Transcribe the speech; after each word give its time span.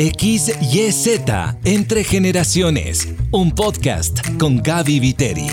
XYZ 0.00 1.20
Entre 1.62 2.04
Generaciones, 2.04 3.06
un 3.32 3.50
podcast 3.50 4.20
con 4.38 4.62
Gaby 4.62 4.98
Viteri. 4.98 5.46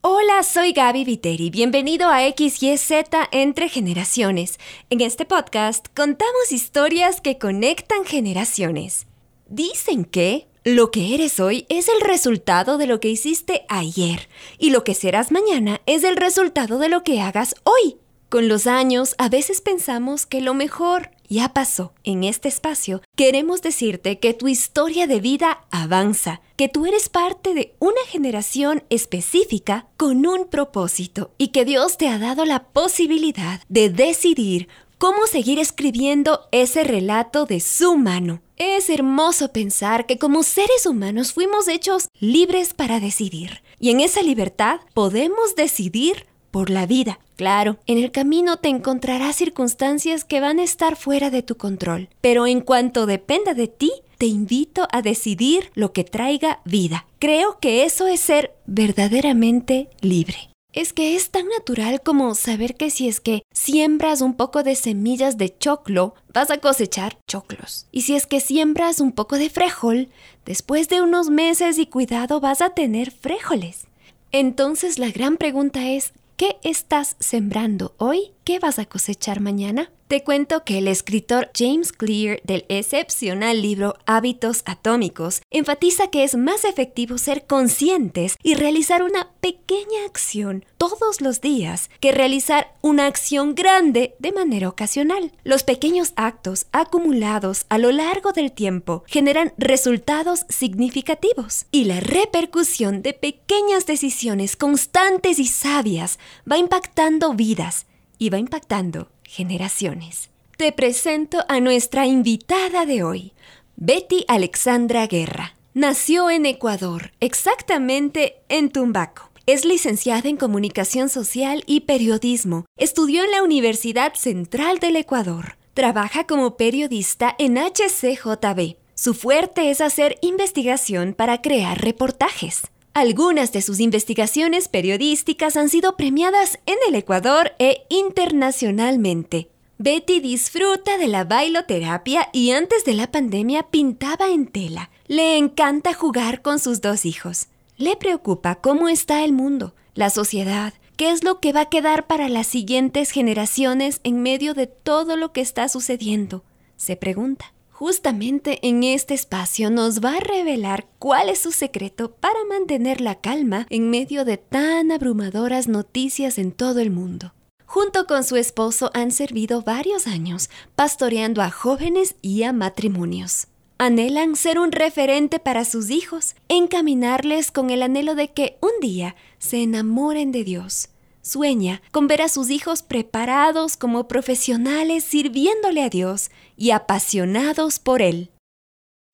Hola, 0.00 0.42
soy 0.42 0.72
Gaby 0.72 1.04
Viteri. 1.04 1.48
Bienvenido 1.50 2.08
a 2.08 2.22
XYZ 2.22 2.90
Entre 3.30 3.68
Generaciones. 3.68 4.58
En 4.90 5.00
este 5.00 5.26
podcast 5.26 5.86
contamos 5.94 6.50
historias 6.50 7.20
que 7.20 7.38
conectan 7.38 8.04
generaciones. 8.04 9.06
Dicen 9.48 10.04
que 10.04 10.48
lo 10.64 10.90
que 10.90 11.14
eres 11.14 11.38
hoy 11.38 11.66
es 11.68 11.88
el 11.88 12.00
resultado 12.00 12.78
de 12.78 12.88
lo 12.88 12.98
que 12.98 13.10
hiciste 13.10 13.64
ayer 13.68 14.28
y 14.58 14.70
lo 14.70 14.82
que 14.82 14.94
serás 14.94 15.30
mañana 15.30 15.80
es 15.86 16.02
el 16.02 16.16
resultado 16.16 16.80
de 16.80 16.88
lo 16.88 17.04
que 17.04 17.20
hagas 17.20 17.54
hoy. 17.62 17.98
Con 18.28 18.48
los 18.48 18.66
años, 18.66 19.14
a 19.18 19.28
veces 19.28 19.60
pensamos 19.60 20.26
que 20.26 20.40
lo 20.40 20.52
mejor 20.52 21.10
ya 21.28 21.52
pasó. 21.52 21.92
En 22.04 22.24
este 22.24 22.48
espacio, 22.48 23.02
queremos 23.16 23.62
decirte 23.62 24.18
que 24.18 24.34
tu 24.34 24.48
historia 24.48 25.06
de 25.06 25.20
vida 25.20 25.64
avanza, 25.70 26.40
que 26.56 26.68
tú 26.68 26.86
eres 26.86 27.08
parte 27.08 27.54
de 27.54 27.74
una 27.78 28.00
generación 28.08 28.84
específica 28.90 29.86
con 29.96 30.26
un 30.26 30.48
propósito 30.48 31.30
y 31.38 31.48
que 31.48 31.64
Dios 31.64 31.98
te 31.98 32.08
ha 32.08 32.18
dado 32.18 32.44
la 32.44 32.64
posibilidad 32.64 33.60
de 33.68 33.90
decidir 33.90 34.68
cómo 34.98 35.26
seguir 35.26 35.58
escribiendo 35.58 36.48
ese 36.52 36.84
relato 36.84 37.46
de 37.46 37.60
su 37.60 37.96
mano. 37.96 38.40
Es 38.56 38.88
hermoso 38.88 39.52
pensar 39.52 40.06
que 40.06 40.18
como 40.18 40.42
seres 40.42 40.86
humanos 40.86 41.32
fuimos 41.32 41.68
hechos 41.68 42.08
libres 42.18 42.72
para 42.72 43.00
decidir. 43.00 43.62
Y 43.78 43.90
en 43.90 44.00
esa 44.00 44.22
libertad 44.22 44.80
podemos 44.94 45.54
decidir 45.54 46.26
por 46.50 46.70
la 46.70 46.86
vida. 46.86 47.18
Claro, 47.36 47.78
en 47.86 47.98
el 47.98 48.10
camino 48.10 48.56
te 48.56 48.68
encontrarás 48.68 49.36
circunstancias 49.36 50.24
que 50.24 50.40
van 50.40 50.58
a 50.58 50.64
estar 50.64 50.96
fuera 50.96 51.30
de 51.30 51.42
tu 51.42 51.56
control, 51.56 52.08
pero 52.20 52.46
en 52.46 52.60
cuanto 52.60 53.06
dependa 53.06 53.54
de 53.54 53.68
ti, 53.68 53.92
te 54.18 54.26
invito 54.26 54.88
a 54.90 55.02
decidir 55.02 55.70
lo 55.74 55.92
que 55.92 56.04
traiga 56.04 56.60
vida. 56.64 57.06
Creo 57.18 57.58
que 57.60 57.84
eso 57.84 58.06
es 58.06 58.20
ser 58.20 58.54
verdaderamente 58.66 59.90
libre 60.00 60.56
es 60.76 60.92
que 60.92 61.16
es 61.16 61.30
tan 61.30 61.48
natural 61.48 62.02
como 62.02 62.34
saber 62.34 62.76
que 62.76 62.90
si 62.90 63.08
es 63.08 63.18
que 63.18 63.42
siembras 63.50 64.20
un 64.20 64.34
poco 64.34 64.62
de 64.62 64.74
semillas 64.74 65.38
de 65.38 65.56
choclo, 65.56 66.14
vas 66.34 66.50
a 66.50 66.58
cosechar 66.58 67.18
choclos. 67.26 67.86
Y 67.92 68.02
si 68.02 68.14
es 68.14 68.26
que 68.26 68.40
siembras 68.40 69.00
un 69.00 69.12
poco 69.12 69.38
de 69.38 69.48
frijol, 69.48 70.10
después 70.44 70.90
de 70.90 71.00
unos 71.00 71.30
meses 71.30 71.78
y 71.78 71.86
cuidado 71.86 72.40
vas 72.40 72.60
a 72.60 72.74
tener 72.74 73.10
frijoles. 73.10 73.86
Entonces 74.32 74.98
la 74.98 75.10
gran 75.10 75.38
pregunta 75.38 75.88
es, 75.88 76.12
¿qué 76.36 76.58
estás 76.62 77.16
sembrando 77.18 77.94
hoy? 77.98 78.35
¿Qué 78.46 78.60
vas 78.60 78.78
a 78.78 78.84
cosechar 78.84 79.40
mañana? 79.40 79.90
Te 80.06 80.22
cuento 80.22 80.62
que 80.62 80.78
el 80.78 80.86
escritor 80.86 81.50
James 81.52 81.90
Clear 81.90 82.40
del 82.44 82.64
excepcional 82.68 83.60
libro 83.60 83.96
Hábitos 84.06 84.62
Atómicos 84.66 85.42
enfatiza 85.50 86.10
que 86.10 86.22
es 86.22 86.36
más 86.36 86.64
efectivo 86.64 87.18
ser 87.18 87.48
conscientes 87.48 88.36
y 88.44 88.54
realizar 88.54 89.02
una 89.02 89.32
pequeña 89.40 90.04
acción 90.06 90.64
todos 90.78 91.20
los 91.20 91.40
días 91.40 91.90
que 91.98 92.12
realizar 92.12 92.72
una 92.82 93.06
acción 93.06 93.56
grande 93.56 94.14
de 94.20 94.30
manera 94.30 94.68
ocasional. 94.68 95.32
Los 95.42 95.64
pequeños 95.64 96.12
actos 96.14 96.66
acumulados 96.70 97.66
a 97.68 97.78
lo 97.78 97.90
largo 97.90 98.30
del 98.30 98.52
tiempo 98.52 99.02
generan 99.08 99.54
resultados 99.58 100.46
significativos 100.48 101.66
y 101.72 101.86
la 101.86 101.98
repercusión 101.98 103.02
de 103.02 103.12
pequeñas 103.12 103.86
decisiones 103.86 104.54
constantes 104.54 105.40
y 105.40 105.48
sabias 105.48 106.20
va 106.48 106.58
impactando 106.58 107.34
vidas 107.34 107.86
y 108.18 108.30
va 108.30 108.38
impactando 108.38 109.08
generaciones. 109.24 110.30
Te 110.56 110.72
presento 110.72 111.44
a 111.48 111.60
nuestra 111.60 112.06
invitada 112.06 112.86
de 112.86 113.02
hoy, 113.02 113.32
Betty 113.76 114.24
Alexandra 114.28 115.06
Guerra. 115.06 115.54
Nació 115.74 116.30
en 116.30 116.46
Ecuador, 116.46 117.12
exactamente 117.20 118.36
en 118.48 118.70
Tumbaco. 118.70 119.30
Es 119.44 119.64
licenciada 119.64 120.28
en 120.28 120.38
Comunicación 120.38 121.08
Social 121.08 121.62
y 121.66 121.80
Periodismo. 121.80 122.64
Estudió 122.78 123.22
en 123.22 123.30
la 123.30 123.42
Universidad 123.42 124.14
Central 124.14 124.78
del 124.78 124.96
Ecuador. 124.96 125.56
Trabaja 125.74 126.24
como 126.24 126.56
periodista 126.56 127.36
en 127.38 127.58
HCJB. 127.58 128.76
Su 128.94 129.12
fuerte 129.12 129.70
es 129.70 129.82
hacer 129.82 130.18
investigación 130.22 131.12
para 131.12 131.42
crear 131.42 131.80
reportajes. 131.80 132.62
Algunas 132.96 133.52
de 133.52 133.60
sus 133.60 133.78
investigaciones 133.80 134.68
periodísticas 134.68 135.58
han 135.58 135.68
sido 135.68 135.98
premiadas 135.98 136.58
en 136.64 136.76
el 136.88 136.94
Ecuador 136.94 137.52
e 137.58 137.82
internacionalmente. 137.90 139.50
Betty 139.76 140.20
disfruta 140.20 140.96
de 140.96 141.06
la 141.06 141.24
bailoterapia 141.24 142.30
y 142.32 142.52
antes 142.52 142.86
de 142.86 142.94
la 142.94 143.10
pandemia 143.10 143.64
pintaba 143.64 144.30
en 144.30 144.46
tela. 144.46 144.88
Le 145.08 145.36
encanta 145.36 145.92
jugar 145.92 146.40
con 146.40 146.58
sus 146.58 146.80
dos 146.80 147.04
hijos. 147.04 147.48
Le 147.76 147.96
preocupa 147.96 148.54
cómo 148.54 148.88
está 148.88 149.24
el 149.24 149.34
mundo, 149.34 149.74
la 149.92 150.08
sociedad, 150.08 150.72
qué 150.96 151.10
es 151.10 151.22
lo 151.22 151.38
que 151.38 151.52
va 151.52 151.60
a 151.60 151.68
quedar 151.68 152.06
para 152.06 152.30
las 152.30 152.46
siguientes 152.46 153.10
generaciones 153.10 154.00
en 154.04 154.22
medio 154.22 154.54
de 154.54 154.68
todo 154.68 155.18
lo 155.18 155.34
que 155.34 155.42
está 155.42 155.68
sucediendo. 155.68 156.44
Se 156.78 156.96
pregunta. 156.96 157.52
Justamente 157.78 158.58
en 158.66 158.84
este 158.84 159.12
espacio 159.12 159.68
nos 159.68 160.02
va 160.02 160.16
a 160.16 160.20
revelar 160.20 160.86
cuál 160.98 161.28
es 161.28 161.40
su 161.40 161.52
secreto 161.52 162.10
para 162.10 162.42
mantener 162.48 163.02
la 163.02 163.16
calma 163.16 163.66
en 163.68 163.90
medio 163.90 164.24
de 164.24 164.38
tan 164.38 164.90
abrumadoras 164.90 165.68
noticias 165.68 166.38
en 166.38 166.52
todo 166.52 166.80
el 166.80 166.90
mundo. 166.90 167.34
Junto 167.66 168.06
con 168.06 168.24
su 168.24 168.36
esposo 168.36 168.90
han 168.94 169.10
servido 169.10 169.60
varios 169.60 170.06
años 170.06 170.48
pastoreando 170.74 171.42
a 171.42 171.50
jóvenes 171.50 172.14
y 172.22 172.44
a 172.44 172.54
matrimonios. 172.54 173.48
Anhelan 173.76 174.36
ser 174.36 174.58
un 174.58 174.72
referente 174.72 175.38
para 175.38 175.66
sus 175.66 175.90
hijos, 175.90 176.34
encaminarles 176.48 177.50
con 177.50 177.68
el 177.68 177.82
anhelo 177.82 178.14
de 178.14 178.32
que 178.32 178.56
un 178.62 178.72
día 178.80 179.16
se 179.38 179.62
enamoren 179.62 180.32
de 180.32 180.44
Dios 180.44 180.88
Sueña 181.26 181.82
con 181.90 182.06
ver 182.06 182.22
a 182.22 182.28
sus 182.28 182.50
hijos 182.50 182.82
preparados 182.82 183.76
como 183.76 184.06
profesionales 184.06 185.02
sirviéndole 185.02 185.82
a 185.82 185.88
Dios 185.88 186.30
y 186.56 186.70
apasionados 186.70 187.80
por 187.80 188.00
Él. 188.00 188.30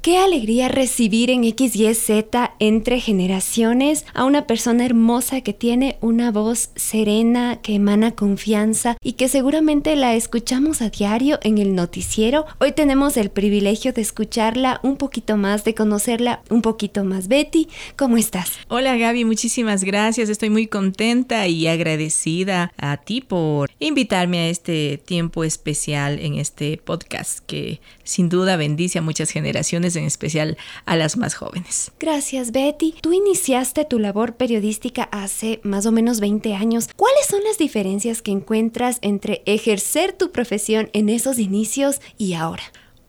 Qué 0.03 0.19
alegría 0.19 0.67
recibir 0.67 1.31
en 1.31 1.45
XYZ 1.45 2.11
entre 2.59 2.99
generaciones 2.99 4.05
a 4.15 4.25
una 4.25 4.49
persona 4.49 4.85
hermosa 4.85 5.43
que 5.43 5.53
tiene 5.53 5.97
una 6.01 6.33
voz 6.33 6.71
serena, 6.75 7.61
que 7.63 7.77
emana 7.77 8.11
confianza 8.11 8.97
y 9.01 9.13
que 9.13 9.29
seguramente 9.29 9.95
la 9.95 10.17
escuchamos 10.17 10.83
a 10.83 10.91
diario 10.91 11.39
en 11.45 11.59
el 11.59 11.77
noticiero. 11.77 12.47
Hoy 12.59 12.73
tenemos 12.73 13.17
el 13.17 13.31
privilegio 13.31 13.93
de 13.93 14.03
escucharla 14.03 14.81
un 14.83 14.97
poquito 14.97 15.37
más, 15.37 15.63
de 15.63 15.77
conocerla 15.77 16.43
un 16.51 16.63
poquito 16.63 17.05
más. 17.05 17.29
Betty, 17.29 17.69
¿cómo 17.95 18.17
estás? 18.17 18.55
Hola 18.67 18.97
Gaby, 18.97 19.25
muchísimas 19.25 19.85
gracias. 19.85 20.29
Estoy 20.29 20.51
muy 20.51 20.67
contenta 20.67 21.47
y 21.47 21.69
agradecida 21.69 22.73
a 22.77 22.97
ti 22.97 23.21
por 23.21 23.71
invitarme 23.79 24.41
a 24.41 24.49
este 24.49 24.99
tiempo 24.99 25.45
especial 25.45 26.19
en 26.19 26.35
este 26.35 26.77
podcast 26.79 27.39
que 27.47 27.81
sin 28.03 28.29
duda 28.29 28.57
bendice 28.57 28.99
a 28.99 29.03
muchas 29.03 29.31
generaciones 29.31 29.92
en 29.97 30.05
especial 30.05 30.57
a 30.85 30.97
las 30.97 31.17
más 31.17 31.35
jóvenes. 31.35 31.93
Gracias, 31.99 32.53
Betty. 32.53 32.95
Tú 33.01 33.13
iniciaste 33.13 33.85
tu 33.85 33.99
labor 33.99 34.37
periodística 34.37 35.05
hace 35.05 35.61
más 35.63 35.87
o 35.87 35.93
menos 35.93 36.21
20 36.21 36.55
años. 36.55 36.89
¿Cuáles 36.97 37.27
son 37.27 37.43
las 37.45 37.59
diferencias 37.59 38.23
que 38.23 38.33
encuentras 38.33 38.99
entre 39.03 39.43
ejercer 39.47 40.13
tu 40.13 40.33
profesión 40.33 40.91
en 40.93 41.09
esos 41.09 41.39
inicios 41.39 42.01
y 42.19 42.35
ahora? 42.35 42.65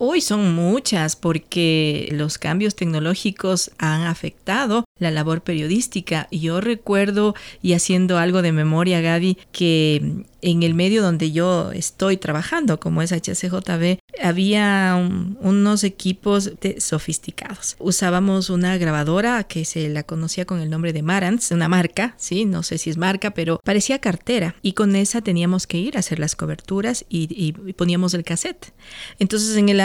Hoy 0.06 0.20
son 0.20 0.54
muchas 0.54 1.16
porque 1.16 2.10
los 2.12 2.38
cambios 2.38 2.76
tecnológicos 2.76 3.72
han 3.78 4.02
afectado 4.02 4.84
la 5.00 5.12
labor 5.12 5.44
periodística. 5.44 6.28
Yo 6.30 6.60
recuerdo, 6.60 7.36
y 7.62 7.72
haciendo 7.72 8.18
algo 8.18 8.42
de 8.42 8.52
memoria, 8.52 9.00
Gaby, 9.00 9.38
que 9.54 10.26
en 10.42 10.64
el 10.64 10.74
medio 10.74 11.02
donde 11.02 11.32
yo 11.32 11.72
estoy 11.72 12.18
trabajando, 12.18 12.80
como 12.80 13.02
es 13.02 13.12
HCJB, 13.12 13.98
había 14.22 14.96
unos 15.40 15.84
equipos 15.84 16.52
sofisticados. 16.80 17.78
Usábamos 17.80 18.50
una 18.50 18.78
grabadora 18.78 19.46
que 19.46 19.64
se 19.64 19.88
la 19.88 20.04
conocía 20.04 20.46
con 20.46 20.60
el 20.60 20.70
nombre 20.70 20.92
de 20.92 21.02
Marantz, 21.02 21.52
una 21.52 21.70
marca, 21.70 22.14
sí, 22.18 22.44
no 22.44 22.62
sé 22.62 22.78
si 22.78 22.90
es 22.90 22.98
marca, 22.98 23.32
pero 23.32 23.60
parecía 23.64 24.00
cartera. 24.00 24.56
Y 24.62 24.74
con 24.74 24.96
esa 24.98 25.22
teníamos 25.22 25.66
que 25.66 25.78
ir 25.78 25.96
a 25.96 26.02
hacer 26.02 26.20
las 26.20 26.36
coberturas 26.36 27.06
y, 27.10 27.28
y 27.30 27.54
poníamos 27.74 28.14
el 28.14 28.26
cassette. 28.26 28.74
Entonces, 29.20 29.56
en 29.56 29.70
el 29.70 29.80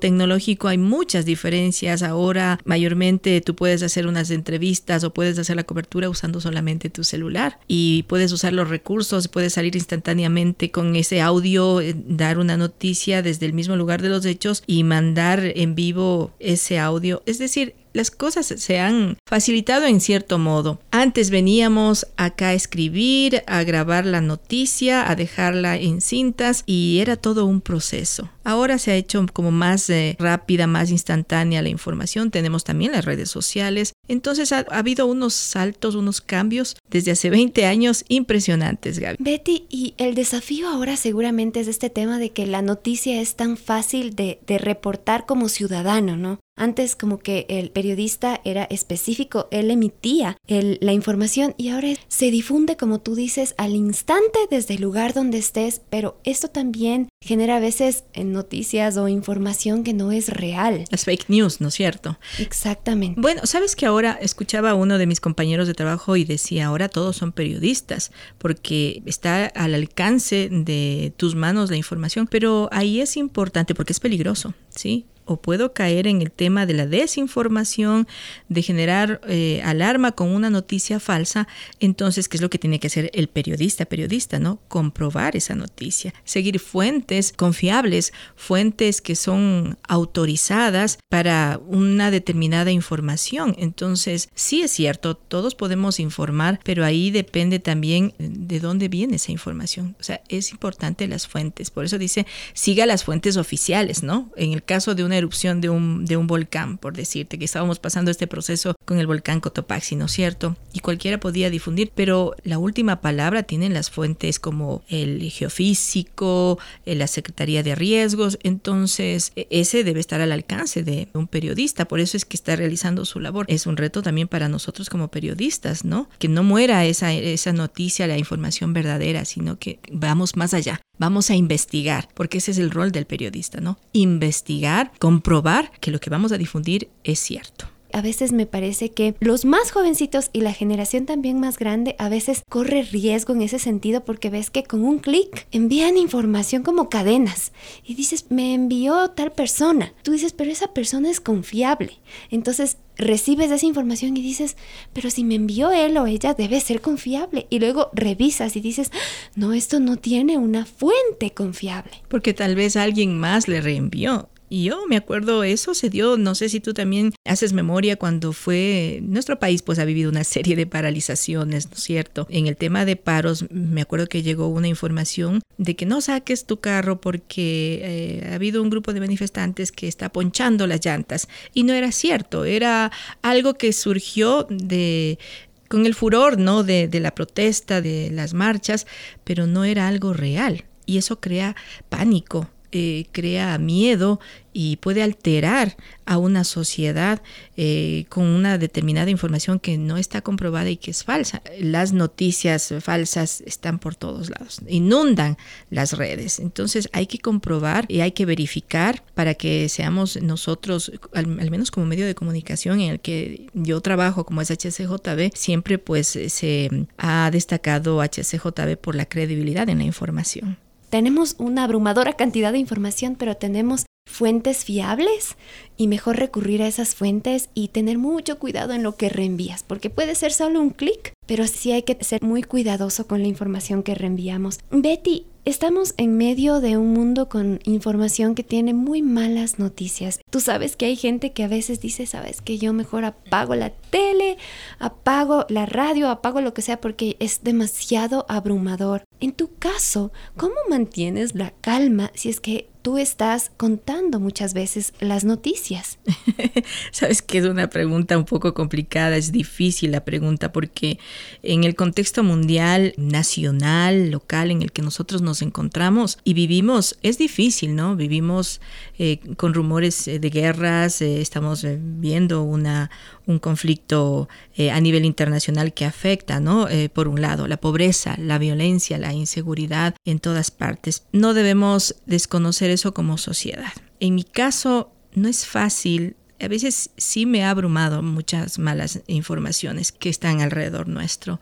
tecnológico 0.00 0.68
hay 0.68 0.78
muchas 0.78 1.24
diferencias. 1.24 2.02
Ahora, 2.02 2.58
mayormente, 2.64 3.40
tú 3.40 3.54
puedes 3.54 3.82
hacer 3.82 4.06
unas 4.06 4.30
entrevistas 4.30 5.04
o 5.04 5.12
puedes 5.12 5.38
hacer 5.38 5.56
la 5.56 5.64
cobertura 5.64 6.08
usando 6.08 6.40
solamente 6.40 6.90
tu 6.90 7.04
celular 7.04 7.58
y 7.68 8.04
puedes 8.04 8.32
usar 8.32 8.52
los 8.52 8.68
recursos, 8.68 9.28
puedes 9.28 9.54
salir 9.54 9.76
instantáneamente 9.76 10.70
con 10.70 10.96
ese 10.96 11.20
audio, 11.20 11.80
eh, 11.80 11.94
dar 11.96 12.38
una 12.38 12.56
noticia 12.56 13.22
desde 13.22 13.46
el 13.46 13.52
mismo 13.52 13.76
lugar 13.76 14.02
de 14.02 14.08
los 14.08 14.24
hechos 14.24 14.62
y 14.66 14.84
mandar 14.84 15.40
en 15.54 15.74
vivo 15.74 16.32
ese 16.38 16.78
audio. 16.78 17.22
Es 17.26 17.38
decir, 17.38 17.74
las 17.92 18.10
cosas 18.10 18.46
se 18.46 18.78
han 18.78 19.16
facilitado 19.26 19.86
en 19.86 20.00
cierto 20.00 20.38
modo. 20.38 20.80
Antes 20.90 21.30
veníamos 21.30 22.06
acá 22.16 22.48
a 22.48 22.54
escribir, 22.54 23.42
a 23.46 23.62
grabar 23.62 24.06
la 24.06 24.20
noticia, 24.20 25.10
a 25.10 25.16
dejarla 25.16 25.76
en 25.76 26.00
cintas 26.00 26.62
y 26.66 26.98
era 27.00 27.16
todo 27.16 27.46
un 27.46 27.60
proceso. 27.60 28.30
Ahora 28.44 28.78
se 28.78 28.90
ha 28.92 28.96
hecho 28.96 29.24
como 29.32 29.50
más 29.50 29.90
eh, 29.90 30.16
rápida, 30.18 30.66
más 30.66 30.90
instantánea 30.90 31.62
la 31.62 31.68
información. 31.68 32.30
Tenemos 32.30 32.64
también 32.64 32.92
las 32.92 33.04
redes 33.04 33.30
sociales. 33.30 33.92
Entonces 34.08 34.52
ha, 34.52 34.60
habido 34.70 35.06
unos 35.06 35.34
saltos, 35.34 35.94
unos 35.94 36.20
cambios 36.20 36.76
desde 36.88 37.12
hace 37.12 37.30
20 37.30 37.66
años 37.66 38.04
impresionantes, 38.08 38.98
Gaby. 38.98 39.16
Betty, 39.20 39.66
y 39.68 39.94
el 39.98 40.14
desafío 40.14 40.68
ahora 40.68 40.96
seguramente 40.96 41.60
es 41.60 41.68
este 41.68 41.90
tema 41.90 42.18
de 42.18 42.30
que 42.30 42.46
la 42.46 42.62
noticia 42.62 43.20
es 43.20 43.36
tan 43.36 43.56
fácil 43.56 44.14
de, 44.16 44.40
de 44.46 44.58
reportar 44.58 45.26
como 45.26 45.48
ciudadano, 45.48 46.16
¿no? 46.16 46.40
Antes 46.60 46.94
como 46.94 47.20
que 47.20 47.46
el 47.48 47.70
periodista 47.70 48.42
era 48.44 48.64
específico, 48.64 49.48
él 49.50 49.70
emitía 49.70 50.36
la 50.46 50.92
información 50.92 51.54
y 51.56 51.70
ahora 51.70 51.88
se 52.08 52.30
difunde, 52.30 52.76
como 52.76 53.00
tú 53.00 53.14
dices, 53.14 53.54
al 53.56 53.74
instante 53.74 54.38
desde 54.50 54.74
el 54.74 54.82
lugar 54.82 55.14
donde 55.14 55.38
estés, 55.38 55.80
pero 55.88 56.20
esto 56.22 56.48
también 56.48 57.08
genera 57.24 57.56
a 57.56 57.60
veces 57.60 58.04
noticias 58.14 58.98
o 58.98 59.08
información 59.08 59.84
que 59.84 59.94
no 59.94 60.12
es 60.12 60.28
real. 60.28 60.84
Las 60.90 61.06
fake 61.06 61.30
news, 61.30 61.62
¿no 61.62 61.68
es 61.68 61.74
cierto? 61.74 62.18
Exactamente. 62.38 63.18
Bueno, 63.18 63.46
sabes 63.46 63.74
que 63.74 63.86
ahora 63.86 64.18
escuchaba 64.20 64.72
a 64.72 64.74
uno 64.74 64.98
de 64.98 65.06
mis 65.06 65.20
compañeros 65.20 65.66
de 65.66 65.72
trabajo 65.72 66.16
y 66.16 66.24
decía, 66.24 66.66
ahora 66.66 66.90
todos 66.90 67.16
son 67.16 67.32
periodistas, 67.32 68.12
porque 68.36 69.02
está 69.06 69.46
al 69.46 69.74
alcance 69.74 70.50
de 70.50 71.14
tus 71.16 71.34
manos 71.34 71.70
la 71.70 71.76
información, 71.76 72.26
pero 72.26 72.68
ahí 72.70 73.00
es 73.00 73.16
importante 73.16 73.74
porque 73.74 73.94
es 73.94 74.00
peligroso, 74.00 74.52
¿sí? 74.68 75.06
O 75.24 75.40
puedo 75.40 75.72
caer 75.72 76.06
en 76.06 76.22
el 76.22 76.30
tema 76.30 76.66
de 76.66 76.74
la 76.74 76.86
desinformación, 76.86 78.08
de 78.48 78.62
generar 78.62 79.20
eh, 79.28 79.62
alarma 79.64 80.12
con 80.12 80.28
una 80.28 80.50
noticia 80.50 81.00
falsa, 81.00 81.46
entonces, 81.78 82.28
¿qué 82.28 82.36
es 82.36 82.40
lo 82.40 82.50
que 82.50 82.58
tiene 82.58 82.80
que 82.80 82.88
hacer 82.88 83.10
el 83.14 83.28
periodista, 83.28 83.84
periodista, 83.84 84.38
no? 84.38 84.60
Comprobar 84.68 85.36
esa 85.36 85.54
noticia, 85.54 86.12
seguir 86.24 86.58
fuentes 86.58 87.32
confiables, 87.36 88.12
fuentes 88.36 89.00
que 89.00 89.16
son 89.16 89.78
autorizadas 89.88 90.98
para 91.08 91.60
una 91.66 92.10
determinada 92.10 92.70
información. 92.70 93.54
Entonces, 93.58 94.28
sí 94.34 94.62
es 94.62 94.70
cierto, 94.70 95.16
todos 95.16 95.54
podemos 95.54 96.00
informar, 96.00 96.60
pero 96.64 96.84
ahí 96.84 97.10
depende 97.10 97.58
también 97.58 98.14
de 98.18 98.60
dónde 98.60 98.88
viene 98.88 99.16
esa 99.16 99.32
información. 99.32 99.96
O 100.00 100.02
sea, 100.02 100.22
es 100.28 100.50
importante 100.50 101.06
las 101.08 101.26
fuentes. 101.26 101.70
Por 101.70 101.84
eso 101.84 101.98
dice, 101.98 102.26
siga 102.52 102.86
las 102.86 103.04
fuentes 103.04 103.36
oficiales, 103.36 104.02
¿no? 104.02 104.30
En 104.36 104.52
el 104.52 104.62
caso 104.62 104.94
de 104.94 105.04
una 105.10 105.18
erupción 105.18 105.60
de 105.60 105.68
un, 105.68 106.04
de 106.06 106.16
un 106.16 106.28
volcán, 106.28 106.78
por 106.78 106.96
decirte, 106.96 107.36
que 107.36 107.44
estábamos 107.44 107.80
pasando 107.80 108.12
este 108.12 108.28
proceso 108.28 108.76
con 108.84 109.00
el 109.00 109.08
volcán 109.08 109.40
Cotopaxi, 109.40 109.96
¿no 109.96 110.04
es 110.04 110.12
cierto? 110.12 110.56
Y 110.72 110.78
cualquiera 110.78 111.18
podía 111.18 111.50
difundir, 111.50 111.90
pero 111.92 112.36
la 112.44 112.58
última 112.58 113.00
palabra 113.00 113.42
tienen 113.42 113.74
las 113.74 113.90
fuentes 113.90 114.38
como 114.38 114.84
el 114.88 115.28
geofísico, 115.30 116.60
eh, 116.86 116.94
la 116.94 117.08
Secretaría 117.08 117.64
de 117.64 117.74
Riesgos, 117.74 118.38
entonces 118.44 119.32
e, 119.34 119.48
ese 119.50 119.82
debe 119.82 119.98
estar 119.98 120.20
al 120.20 120.30
alcance 120.30 120.84
de 120.84 121.08
un 121.12 121.26
periodista, 121.26 121.86
por 121.86 121.98
eso 121.98 122.16
es 122.16 122.24
que 122.24 122.36
está 122.36 122.54
realizando 122.54 123.04
su 123.04 123.18
labor. 123.18 123.46
Es 123.48 123.66
un 123.66 123.76
reto 123.76 124.02
también 124.02 124.28
para 124.28 124.48
nosotros 124.48 124.88
como 124.88 125.08
periodistas, 125.08 125.84
¿no? 125.84 126.08
Que 126.20 126.28
no 126.28 126.44
muera 126.44 126.84
esa, 126.84 127.12
esa 127.12 127.52
noticia, 127.52 128.06
la 128.06 128.16
información 128.16 128.72
verdadera, 128.72 129.24
sino 129.24 129.58
que 129.58 129.80
vamos 129.90 130.36
más 130.36 130.54
allá. 130.54 130.80
Vamos 130.98 131.30
a 131.30 131.34
investigar, 131.34 132.08
porque 132.12 132.38
ese 132.38 132.50
es 132.50 132.58
el 132.58 132.70
rol 132.70 132.92
del 132.92 133.06
periodista, 133.06 133.60
¿no? 133.62 133.78
Investigar, 133.92 134.92
comprobar 135.00 135.72
que 135.80 135.90
lo 135.90 135.98
que 135.98 136.10
vamos 136.10 136.30
a 136.30 136.38
difundir 136.38 136.88
es 137.02 137.18
cierto 137.18 137.66
a 137.92 138.02
veces 138.02 138.32
me 138.32 138.46
parece 138.46 138.90
que 138.90 139.14
los 139.20 139.44
más 139.44 139.70
jovencitos 139.70 140.30
y 140.32 140.40
la 140.40 140.52
generación 140.52 141.06
también 141.06 141.40
más 141.40 141.58
grande 141.58 141.96
a 141.98 142.08
veces 142.08 142.42
corre 142.48 142.82
riesgo 142.82 143.34
en 143.34 143.42
ese 143.42 143.58
sentido 143.58 144.04
porque 144.04 144.30
ves 144.30 144.50
que 144.50 144.62
con 144.62 144.84
un 144.84 144.98
clic 144.98 145.46
envían 145.50 145.96
información 145.96 146.62
como 146.62 146.88
cadenas 146.88 147.52
y 147.84 147.94
dices, 147.94 148.26
me 148.30 148.54
envió 148.54 149.10
tal 149.10 149.32
persona. 149.32 149.92
Tú 150.02 150.12
dices, 150.12 150.32
pero 150.32 150.50
esa 150.50 150.72
persona 150.72 151.10
es 151.10 151.20
confiable. 151.20 151.98
Entonces 152.30 152.78
recibes 152.96 153.50
esa 153.50 153.66
información 153.66 154.16
y 154.16 154.22
dices, 154.22 154.56
pero 154.92 155.10
si 155.10 155.24
me 155.24 155.34
envió 155.34 155.70
él 155.70 155.96
o 155.96 156.06
ella 156.06 156.34
debe 156.34 156.60
ser 156.60 156.80
confiable. 156.80 157.46
Y 157.50 157.58
luego 157.58 157.90
revisas 157.92 158.56
y 158.56 158.60
dices, 158.60 158.90
no, 159.34 159.52
esto 159.52 159.80
no 159.80 159.96
tiene 159.96 160.38
una 160.38 160.66
fuente 160.66 161.32
confiable. 161.32 161.92
Porque 162.08 162.34
tal 162.34 162.54
vez 162.54 162.76
alguien 162.76 163.18
más 163.18 163.48
le 163.48 163.60
reenvió. 163.60 164.28
Y 164.52 164.64
yo 164.64 164.84
me 164.88 164.96
acuerdo, 164.96 165.44
eso 165.44 165.74
se 165.74 165.90
dio, 165.90 166.16
no 166.16 166.34
sé 166.34 166.48
si 166.48 166.58
tú 166.58 166.74
también 166.74 167.14
haces 167.24 167.52
memoria 167.52 167.94
cuando 167.94 168.32
fue, 168.32 168.98
nuestro 169.00 169.38
país 169.38 169.62
pues 169.62 169.78
ha 169.78 169.84
vivido 169.84 170.10
una 170.10 170.24
serie 170.24 170.56
de 170.56 170.66
paralizaciones, 170.66 171.68
¿no 171.68 171.74
es 171.74 171.82
cierto? 171.84 172.26
En 172.30 172.48
el 172.48 172.56
tema 172.56 172.84
de 172.84 172.96
paros, 172.96 173.44
me 173.52 173.80
acuerdo 173.80 174.08
que 174.08 174.24
llegó 174.24 174.48
una 174.48 174.66
información 174.66 175.40
de 175.56 175.76
que 175.76 175.86
no 175.86 176.00
saques 176.00 176.46
tu 176.46 176.58
carro 176.58 177.00
porque 177.00 177.80
eh, 177.80 178.28
ha 178.28 178.34
habido 178.34 178.60
un 178.60 178.70
grupo 178.70 178.92
de 178.92 178.98
manifestantes 178.98 179.70
que 179.70 179.86
está 179.86 180.08
ponchando 180.08 180.66
las 180.66 180.84
llantas. 180.84 181.28
Y 181.54 181.62
no 181.62 181.72
era 181.72 181.92
cierto, 181.92 182.44
era 182.44 182.90
algo 183.22 183.54
que 183.54 183.72
surgió 183.72 184.48
de 184.50 185.20
con 185.68 185.86
el 185.86 185.94
furor, 185.94 186.38
¿no? 186.38 186.64
De, 186.64 186.88
de 186.88 186.98
la 186.98 187.14
protesta, 187.14 187.80
de 187.80 188.10
las 188.10 188.34
marchas, 188.34 188.88
pero 189.22 189.46
no 189.46 189.64
era 189.64 189.86
algo 189.86 190.12
real. 190.12 190.64
Y 190.86 190.98
eso 190.98 191.20
crea 191.20 191.54
pánico, 191.88 192.50
eh, 192.72 193.06
crea 193.12 193.58
miedo 193.58 194.20
y 194.52 194.76
puede 194.76 195.02
alterar 195.02 195.76
a 196.06 196.18
una 196.18 196.44
sociedad 196.44 197.22
eh, 197.56 198.04
con 198.08 198.24
una 198.26 198.58
determinada 198.58 199.10
información 199.10 199.60
que 199.60 199.78
no 199.78 199.96
está 199.96 200.22
comprobada 200.22 200.70
y 200.70 200.76
que 200.76 200.90
es 200.90 201.04
falsa. 201.04 201.42
Las 201.58 201.92
noticias 201.92 202.72
falsas 202.80 203.42
están 203.42 203.78
por 203.78 203.94
todos 203.94 204.30
lados, 204.30 204.60
inundan 204.68 205.36
las 205.70 205.92
redes. 205.92 206.38
Entonces 206.38 206.88
hay 206.92 207.06
que 207.06 207.18
comprobar 207.18 207.86
y 207.88 208.00
hay 208.00 208.12
que 208.12 208.26
verificar 208.26 209.02
para 209.14 209.34
que 209.34 209.68
seamos 209.68 210.20
nosotros, 210.22 210.92
al, 211.12 211.26
menos 211.26 211.70
como 211.70 211.86
medio 211.86 212.06
de 212.06 212.14
comunicación 212.14 212.80
en 212.80 212.90
el 212.90 213.00
que 213.00 213.48
yo 213.54 213.80
trabajo 213.80 214.24
como 214.24 214.42
es 214.42 214.50
HCJB, 214.50 215.30
siempre 215.34 215.78
pues 215.78 216.06
se 216.06 216.86
ha 216.98 217.30
destacado 217.32 218.00
HCJB 218.00 218.76
por 218.80 218.94
la 218.94 219.06
credibilidad 219.06 219.68
en 219.68 219.78
la 219.78 219.84
información 219.84 220.58
tenemos 220.90 221.36
una 221.38 221.64
abrumadora 221.64 222.12
cantidad 222.14 222.52
de 222.52 222.58
información, 222.58 223.16
pero 223.16 223.36
tenemos 223.36 223.86
fuentes 224.06 224.64
fiables 224.64 225.36
y 225.76 225.86
mejor 225.86 226.16
recurrir 226.16 226.62
a 226.62 226.66
esas 226.66 226.94
fuentes 226.94 227.48
y 227.54 227.68
tener 227.68 227.96
mucho 227.96 228.38
cuidado 228.38 228.72
en 228.74 228.82
lo 228.82 228.96
que 228.96 229.08
reenvías, 229.08 229.62
porque 229.62 229.88
puede 229.88 230.14
ser 230.14 230.32
solo 230.32 230.60
un 230.60 230.70
clic, 230.70 231.12
pero 231.26 231.46
sí 231.46 231.72
hay 231.72 231.84
que 231.84 231.96
ser 232.04 232.22
muy 232.22 232.42
cuidadoso 232.42 233.06
con 233.06 233.22
la 233.22 233.28
información 233.28 233.82
que 233.82 233.94
reenviamos. 233.94 234.58
Betty, 234.70 235.26
Estamos 235.46 235.94
en 235.96 236.18
medio 236.18 236.60
de 236.60 236.76
un 236.76 236.92
mundo 236.92 237.30
con 237.30 237.60
información 237.64 238.34
que 238.34 238.44
tiene 238.44 238.74
muy 238.74 239.00
malas 239.00 239.58
noticias. 239.58 240.20
Tú 240.28 240.38
sabes 240.38 240.76
que 240.76 240.84
hay 240.84 240.96
gente 240.96 241.32
que 241.32 241.42
a 241.42 241.48
veces 241.48 241.80
dice, 241.80 242.04
sabes 242.04 242.42
que 242.42 242.58
yo 242.58 242.74
mejor 242.74 243.06
apago 243.06 243.54
la 243.54 243.70
tele, 243.70 244.36
apago 244.78 245.46
la 245.48 245.64
radio, 245.64 246.10
apago 246.10 246.42
lo 246.42 246.52
que 246.52 246.60
sea 246.60 246.80
porque 246.80 247.16
es 247.20 247.42
demasiado 247.42 248.26
abrumador. 248.28 249.04
En 249.18 249.32
tu 249.32 249.54
caso, 249.54 250.12
¿cómo 250.36 250.56
mantienes 250.68 251.34
la 251.34 251.52
calma 251.62 252.10
si 252.14 252.28
es 252.28 252.38
que 252.40 252.69
tú 252.82 252.98
estás 252.98 253.50
contando 253.56 254.20
muchas 254.20 254.54
veces 254.54 254.92
las 255.00 255.24
noticias? 255.24 255.98
Sabes 256.92 257.22
que 257.22 257.38
es 257.38 257.44
una 257.44 257.68
pregunta 257.68 258.16
un 258.16 258.24
poco 258.24 258.54
complicada, 258.54 259.16
es 259.16 259.32
difícil 259.32 259.92
la 259.92 260.04
pregunta 260.04 260.52
porque 260.52 260.98
en 261.42 261.64
el 261.64 261.74
contexto 261.74 262.22
mundial, 262.22 262.94
nacional, 262.96 264.10
local 264.10 264.50
en 264.50 264.62
el 264.62 264.72
que 264.72 264.82
nosotros 264.82 265.22
nos 265.22 265.42
encontramos 265.42 266.18
y 266.24 266.34
vivimos, 266.34 266.96
es 267.02 267.18
difícil, 267.18 267.74
¿no? 267.74 267.96
Vivimos 267.96 268.60
eh, 268.98 269.20
con 269.36 269.54
rumores 269.54 270.08
eh, 270.08 270.18
de 270.18 270.30
guerras, 270.30 271.02
eh, 271.02 271.20
estamos 271.20 271.64
viendo 271.66 272.42
una, 272.42 272.90
un 273.30 273.38
conflicto 273.38 274.28
a 274.58 274.80
nivel 274.80 275.04
internacional 275.04 275.72
que 275.72 275.84
afecta, 275.84 276.40
¿no? 276.40 276.68
por 276.92 277.08
un 277.08 277.20
lado, 277.20 277.46
la 277.46 277.58
pobreza, 277.58 278.16
la 278.18 278.38
violencia, 278.38 278.98
la 278.98 279.12
inseguridad 279.12 279.94
en 280.04 280.18
todas 280.18 280.50
partes. 280.50 281.04
No 281.12 281.32
debemos 281.32 281.96
desconocer 282.06 282.70
eso 282.70 282.92
como 282.92 283.16
sociedad. 283.18 283.72
En 284.00 284.14
mi 284.14 284.24
caso, 284.24 284.92
no 285.14 285.28
es 285.28 285.46
fácil 285.46 286.16
a 286.40 286.48
veces 286.48 286.90
sí 286.96 287.26
me 287.26 287.44
ha 287.44 287.50
abrumado 287.50 288.02
muchas 288.02 288.58
malas 288.58 289.02
informaciones 289.06 289.92
que 289.92 290.08
están 290.08 290.40
alrededor 290.40 290.88
nuestro. 290.88 291.40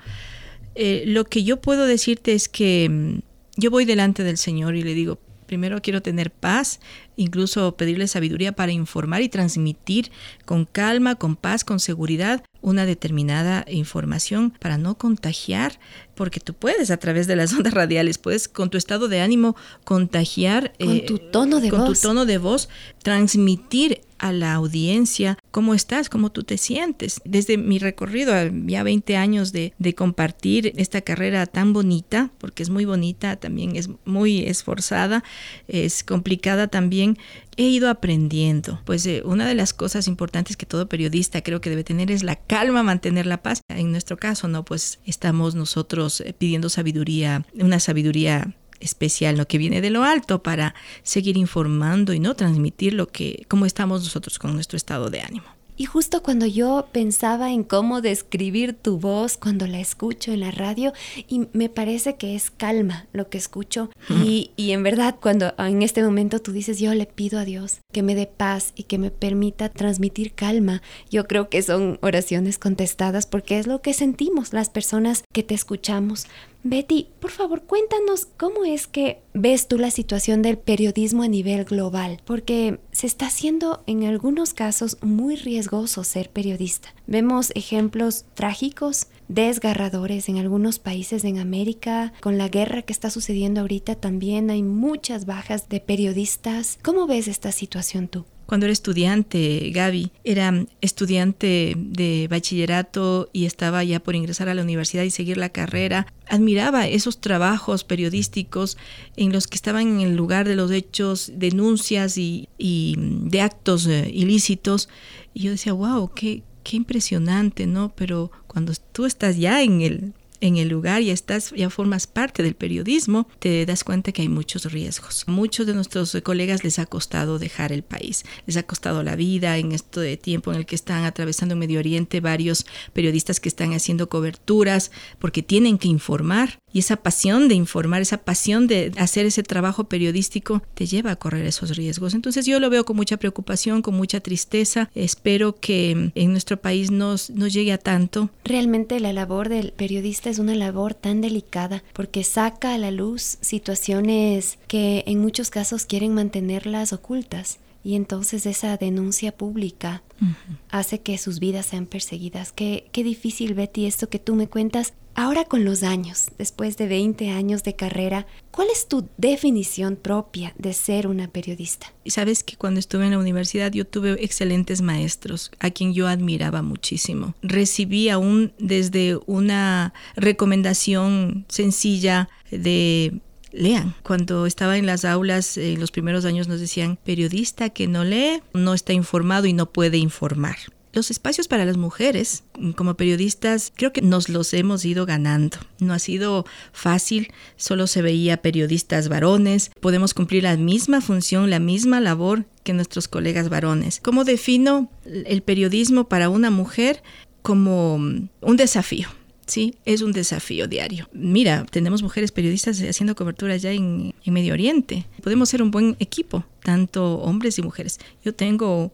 lo 0.76 1.24
que 1.24 1.44
yo 1.44 1.60
puedo 1.60 1.86
decirte 1.86 2.34
es 2.34 2.48
que 2.48 2.88
mm, 2.90 3.18
yo 3.56 3.70
voy 3.70 3.84
delante 3.84 4.22
del 4.22 4.38
Señor 4.38 4.76
y 4.76 4.82
le 4.82 4.94
digo, 4.94 5.18
primero 5.46 5.80
quiero 5.82 6.02
tener 6.02 6.30
paz, 6.30 6.80
incluso 7.18 7.76
pedirle 7.76 8.08
sabiduría 8.08 8.52
para 8.52 8.72
informar 8.72 9.20
y 9.20 9.28
transmitir 9.28 10.10
con 10.46 10.64
calma, 10.64 11.16
con 11.16 11.36
paz, 11.36 11.64
con 11.64 11.80
seguridad, 11.80 12.42
una 12.60 12.86
determinada 12.86 13.64
información 13.68 14.52
para 14.58 14.78
no 14.78 14.96
contagiar, 14.96 15.78
porque 16.14 16.40
tú 16.40 16.54
puedes 16.54 16.90
a 16.90 16.96
través 16.96 17.26
de 17.26 17.36
las 17.36 17.52
ondas 17.56 17.74
radiales, 17.74 18.18
puedes 18.18 18.48
con 18.48 18.70
tu 18.70 18.78
estado 18.78 19.08
de 19.08 19.20
ánimo 19.20 19.56
contagiar. 19.84 20.72
Con 20.78 21.04
tu 21.06 21.18
tono 21.18 21.60
de 21.60 21.70
con 21.70 21.80
voz. 21.80 22.00
tu 22.00 22.08
tono 22.08 22.24
de 22.24 22.38
voz, 22.38 22.68
transmitir 23.02 24.00
a 24.18 24.32
la 24.32 24.54
audiencia 24.54 25.38
cómo 25.50 25.74
estás, 25.74 26.08
cómo 26.08 26.30
tú 26.30 26.42
te 26.42 26.58
sientes. 26.58 27.20
Desde 27.24 27.56
mi 27.56 27.78
recorrido, 27.78 28.32
ya 28.66 28.82
20 28.82 29.16
años 29.16 29.52
de, 29.52 29.72
de, 29.78 29.94
compartir 29.94 30.72
esta 30.76 31.00
carrera 31.00 31.46
tan 31.46 31.72
bonita, 31.72 32.30
porque 32.38 32.62
es 32.62 32.70
muy 32.70 32.84
bonita, 32.84 33.36
también 33.36 33.76
es 33.76 33.88
muy 34.04 34.40
esforzada, 34.40 35.22
es 35.68 36.02
complicada 36.02 36.66
también, 36.66 37.07
he 37.56 37.64
ido 37.64 37.88
aprendiendo. 37.88 38.80
Pues 38.84 39.06
eh, 39.06 39.22
una 39.24 39.46
de 39.46 39.54
las 39.54 39.72
cosas 39.72 40.08
importantes 40.08 40.56
que 40.56 40.66
todo 40.66 40.88
periodista 40.88 41.42
creo 41.42 41.60
que 41.60 41.70
debe 41.70 41.84
tener 41.84 42.10
es 42.10 42.22
la 42.22 42.36
calma, 42.36 42.82
mantener 42.82 43.26
la 43.26 43.42
paz. 43.42 43.60
En 43.68 43.90
nuestro 43.90 44.16
caso, 44.16 44.48
¿no? 44.48 44.64
Pues 44.64 44.98
estamos 45.06 45.54
nosotros 45.54 46.20
eh, 46.20 46.34
pidiendo 46.36 46.68
sabiduría, 46.68 47.44
una 47.54 47.80
sabiduría 47.80 48.54
especial, 48.80 49.36
lo 49.36 49.46
que 49.46 49.58
viene 49.58 49.80
de 49.80 49.90
lo 49.90 50.04
alto 50.04 50.42
para 50.42 50.74
seguir 51.02 51.36
informando 51.36 52.12
y 52.12 52.20
no 52.20 52.34
transmitir 52.34 52.94
lo 52.94 53.08
que, 53.08 53.44
cómo 53.48 53.66
estamos 53.66 54.02
nosotros 54.04 54.38
con 54.38 54.54
nuestro 54.54 54.76
estado 54.76 55.10
de 55.10 55.20
ánimo. 55.20 55.57
Y 55.78 55.84
justo 55.84 56.24
cuando 56.24 56.44
yo 56.44 56.88
pensaba 56.90 57.52
en 57.52 57.62
cómo 57.62 58.00
describir 58.00 58.74
tu 58.74 58.98
voz 58.98 59.36
cuando 59.36 59.68
la 59.68 59.78
escucho 59.78 60.32
en 60.32 60.40
la 60.40 60.50
radio, 60.50 60.92
y 61.28 61.46
me 61.52 61.68
parece 61.68 62.16
que 62.16 62.34
es 62.34 62.50
calma 62.50 63.06
lo 63.12 63.30
que 63.30 63.38
escucho. 63.38 63.88
Y, 64.10 64.50
y, 64.56 64.72
en 64.72 64.82
verdad, 64.82 65.14
cuando 65.20 65.54
en 65.56 65.82
este 65.82 66.02
momento 66.02 66.40
tú 66.40 66.50
dices, 66.50 66.80
yo 66.80 66.92
le 66.94 67.06
pido 67.06 67.38
a 67.38 67.44
Dios 67.44 67.78
que 67.92 68.02
me 68.02 68.16
dé 68.16 68.26
paz 68.26 68.72
y 68.74 68.82
que 68.82 68.98
me 68.98 69.12
permita 69.12 69.68
transmitir 69.68 70.32
calma, 70.32 70.82
yo 71.10 71.28
creo 71.28 71.48
que 71.48 71.62
son 71.62 72.00
oraciones 72.02 72.58
contestadas 72.58 73.26
porque 73.26 73.58
es 73.58 73.68
lo 73.68 73.80
que 73.80 73.94
sentimos 73.94 74.52
las 74.52 74.70
personas 74.70 75.22
que 75.32 75.44
te 75.44 75.54
escuchamos. 75.54 76.26
Betty, 76.64 77.08
por 77.20 77.30
favor, 77.30 77.62
cuéntanos 77.62 78.26
cómo 78.26 78.64
es 78.64 78.88
que 78.88 79.22
ves 79.32 79.68
tú 79.68 79.78
la 79.78 79.92
situación 79.92 80.42
del 80.42 80.58
periodismo 80.58 81.22
a 81.22 81.28
nivel 81.28 81.64
global, 81.64 82.20
porque 82.24 82.80
se 82.90 83.06
está 83.06 83.26
haciendo 83.28 83.84
en 83.86 84.04
algunos 84.04 84.54
casos 84.54 84.98
muy 85.00 85.36
riesgoso 85.36 86.02
ser 86.02 86.30
periodista. 86.30 86.94
Vemos 87.06 87.52
ejemplos 87.54 88.24
trágicos, 88.34 89.06
desgarradores 89.28 90.28
en 90.28 90.38
algunos 90.38 90.80
países 90.80 91.24
en 91.24 91.38
América, 91.38 92.12
con 92.20 92.38
la 92.38 92.48
guerra 92.48 92.82
que 92.82 92.92
está 92.92 93.08
sucediendo 93.10 93.60
ahorita 93.60 93.94
también 93.94 94.50
hay 94.50 94.64
muchas 94.64 95.26
bajas 95.26 95.68
de 95.68 95.80
periodistas. 95.80 96.78
¿Cómo 96.82 97.06
ves 97.06 97.28
esta 97.28 97.52
situación 97.52 98.08
tú? 98.08 98.24
Cuando 98.48 98.64
era 98.64 98.72
estudiante, 98.72 99.70
Gaby, 99.74 100.10
era 100.24 100.64
estudiante 100.80 101.74
de 101.76 102.28
bachillerato 102.30 103.28
y 103.34 103.44
estaba 103.44 103.84
ya 103.84 104.00
por 104.00 104.14
ingresar 104.14 104.48
a 104.48 104.54
la 104.54 104.62
universidad 104.62 105.02
y 105.02 105.10
seguir 105.10 105.36
la 105.36 105.50
carrera, 105.50 106.06
admiraba 106.26 106.88
esos 106.88 107.20
trabajos 107.20 107.84
periodísticos 107.84 108.78
en 109.18 109.32
los 109.32 109.48
que 109.48 109.56
estaban 109.56 109.86
en 109.88 110.00
el 110.00 110.16
lugar 110.16 110.48
de 110.48 110.56
los 110.56 110.70
hechos, 110.70 111.30
denuncias 111.34 112.16
y, 112.16 112.48
y 112.56 112.96
de 112.98 113.42
actos 113.42 113.86
eh, 113.86 114.10
ilícitos. 114.14 114.88
Y 115.34 115.42
yo 115.42 115.50
decía, 115.50 115.74
wow, 115.74 116.10
qué, 116.14 116.42
qué 116.62 116.78
impresionante, 116.78 117.66
¿no? 117.66 117.92
Pero 117.94 118.32
cuando 118.46 118.72
tú 118.92 119.04
estás 119.04 119.36
ya 119.36 119.62
en 119.62 119.82
el 119.82 120.14
en 120.40 120.56
el 120.56 120.68
lugar 120.68 121.02
y 121.02 121.10
estás, 121.10 121.52
ya 121.56 121.70
formas 121.70 122.06
parte 122.06 122.42
del 122.42 122.54
periodismo, 122.54 123.28
te 123.38 123.66
das 123.66 123.84
cuenta 123.84 124.12
que 124.12 124.22
hay 124.22 124.28
muchos 124.28 124.70
riesgos. 124.72 125.24
Muchos 125.26 125.66
de 125.66 125.74
nuestros 125.74 126.16
colegas 126.22 126.64
les 126.64 126.78
ha 126.78 126.86
costado 126.86 127.38
dejar 127.38 127.72
el 127.72 127.82
país, 127.82 128.24
les 128.46 128.56
ha 128.56 128.62
costado 128.62 129.02
la 129.02 129.16
vida 129.16 129.58
en 129.58 129.72
este 129.72 130.16
tiempo 130.16 130.52
en 130.52 130.58
el 130.58 130.66
que 130.66 130.74
están 130.74 131.04
atravesando 131.04 131.56
Medio 131.56 131.78
Oriente 131.78 132.20
varios 132.20 132.66
periodistas 132.92 133.40
que 133.40 133.48
están 133.48 133.72
haciendo 133.72 134.08
coberturas 134.08 134.90
porque 135.18 135.42
tienen 135.42 135.78
que 135.78 135.88
informar 135.88 136.58
y 136.72 136.80
esa 136.80 136.96
pasión 136.96 137.48
de 137.48 137.54
informar, 137.54 138.02
esa 138.02 138.18
pasión 138.18 138.66
de 138.66 138.92
hacer 138.96 139.26
ese 139.26 139.42
trabajo 139.42 139.84
periodístico 139.84 140.62
te 140.74 140.86
lleva 140.86 141.12
a 141.12 141.16
correr 141.16 141.46
esos 141.46 141.76
riesgos. 141.76 142.14
Entonces 142.14 142.46
yo 142.46 142.60
lo 142.60 142.70
veo 142.70 142.84
con 142.84 142.96
mucha 142.96 143.16
preocupación, 143.16 143.82
con 143.82 143.94
mucha 143.94 144.20
tristeza. 144.20 144.90
Espero 144.94 145.54
que 145.56 146.10
en 146.14 146.30
nuestro 146.32 146.58
país 146.58 146.90
no 146.90 147.16
nos 147.34 147.52
llegue 147.52 147.72
a 147.72 147.78
tanto. 147.78 148.30
Realmente 148.44 149.00
la 149.00 149.12
labor 149.12 149.48
del 149.48 149.72
periodista 149.72 150.30
es 150.30 150.38
una 150.38 150.54
labor 150.54 150.94
tan 150.94 151.20
delicada 151.20 151.82
porque 151.92 152.24
saca 152.24 152.74
a 152.74 152.78
la 152.78 152.90
luz 152.90 153.38
situaciones 153.40 154.58
que 154.68 155.04
en 155.06 155.20
muchos 155.20 155.50
casos 155.50 155.86
quieren 155.86 156.14
mantenerlas 156.14 156.92
ocultas 156.92 157.58
y 157.84 157.94
entonces 157.94 158.44
esa 158.46 158.76
denuncia 158.76 159.32
pública 159.32 160.02
uh 160.20 160.24
-huh. 160.24 160.56
hace 160.70 161.00
que 161.00 161.16
sus 161.16 161.38
vidas 161.38 161.66
sean 161.66 161.86
perseguidas. 161.86 162.52
Qué, 162.52 162.88
qué 162.92 163.04
difícil, 163.04 163.54
Betty, 163.54 163.86
esto 163.86 164.08
que 164.08 164.18
tú 164.18 164.34
me 164.34 164.48
cuentas. 164.48 164.92
Ahora 165.20 165.44
con 165.44 165.64
los 165.64 165.82
años, 165.82 166.28
después 166.38 166.76
de 166.76 166.86
20 166.86 167.30
años 167.30 167.64
de 167.64 167.74
carrera, 167.74 168.28
¿cuál 168.52 168.68
es 168.72 168.86
tu 168.86 169.08
definición 169.16 169.96
propia 169.96 170.54
de 170.58 170.72
ser 170.72 171.08
una 171.08 171.26
periodista? 171.26 171.92
Sabes 172.06 172.44
que 172.44 172.54
cuando 172.54 172.78
estuve 172.78 173.06
en 173.06 173.10
la 173.10 173.18
universidad 173.18 173.72
yo 173.72 173.84
tuve 173.84 174.12
excelentes 174.24 174.80
maestros 174.80 175.50
a 175.58 175.70
quien 175.70 175.92
yo 175.92 176.06
admiraba 176.06 176.62
muchísimo. 176.62 177.34
Recibí 177.42 178.10
aún 178.10 178.52
desde 178.60 179.18
una 179.26 179.92
recomendación 180.14 181.46
sencilla 181.48 182.28
de 182.52 183.20
lean. 183.50 183.96
Cuando 184.04 184.46
estaba 184.46 184.78
en 184.78 184.86
las 184.86 185.04
aulas, 185.04 185.56
en 185.56 185.64
eh, 185.64 185.78
los 185.78 185.90
primeros 185.90 186.26
años 186.26 186.46
nos 186.46 186.60
decían, 186.60 186.96
periodista 186.96 187.70
que 187.70 187.88
no 187.88 188.04
lee, 188.04 188.40
no 188.54 188.72
está 188.72 188.92
informado 188.92 189.48
y 189.48 189.52
no 189.52 189.66
puede 189.72 189.98
informar. 189.98 190.58
Los 190.98 191.12
espacios 191.12 191.46
para 191.46 191.64
las 191.64 191.76
mujeres 191.76 192.42
como 192.74 192.94
periodistas 192.94 193.72
creo 193.76 193.92
que 193.92 194.02
nos 194.02 194.28
los 194.28 194.52
hemos 194.52 194.84
ido 194.84 195.06
ganando. 195.06 195.58
No 195.78 195.94
ha 195.94 196.00
sido 196.00 196.44
fácil, 196.72 197.32
solo 197.56 197.86
se 197.86 198.02
veía 198.02 198.42
periodistas 198.42 199.08
varones. 199.08 199.70
Podemos 199.78 200.12
cumplir 200.12 200.42
la 200.42 200.56
misma 200.56 201.00
función, 201.00 201.50
la 201.50 201.60
misma 201.60 202.00
labor 202.00 202.46
que 202.64 202.72
nuestros 202.72 203.06
colegas 203.06 203.48
varones. 203.48 204.00
¿Cómo 204.02 204.24
defino 204.24 204.90
el 205.04 205.40
periodismo 205.42 206.08
para 206.08 206.30
una 206.30 206.50
mujer? 206.50 207.04
Como 207.42 207.94
un 207.94 208.56
desafío. 208.56 209.06
Sí, 209.48 209.76
es 209.86 210.02
un 210.02 210.12
desafío 210.12 210.68
diario. 210.68 211.08
Mira, 211.14 211.64
tenemos 211.70 212.02
mujeres 212.02 212.32
periodistas 212.32 212.82
haciendo 212.82 213.16
cobertura 213.16 213.56
ya 213.56 213.72
en, 213.72 214.14
Medio 214.26 214.52
Oriente. 214.52 215.06
Podemos 215.22 215.48
ser 215.48 215.62
un 215.62 215.70
buen 215.70 215.96
equipo, 216.00 216.44
tanto 216.62 217.16
hombres 217.20 217.58
y 217.58 217.62
mujeres. 217.62 217.98
Yo 218.22 218.34
tengo 218.34 218.92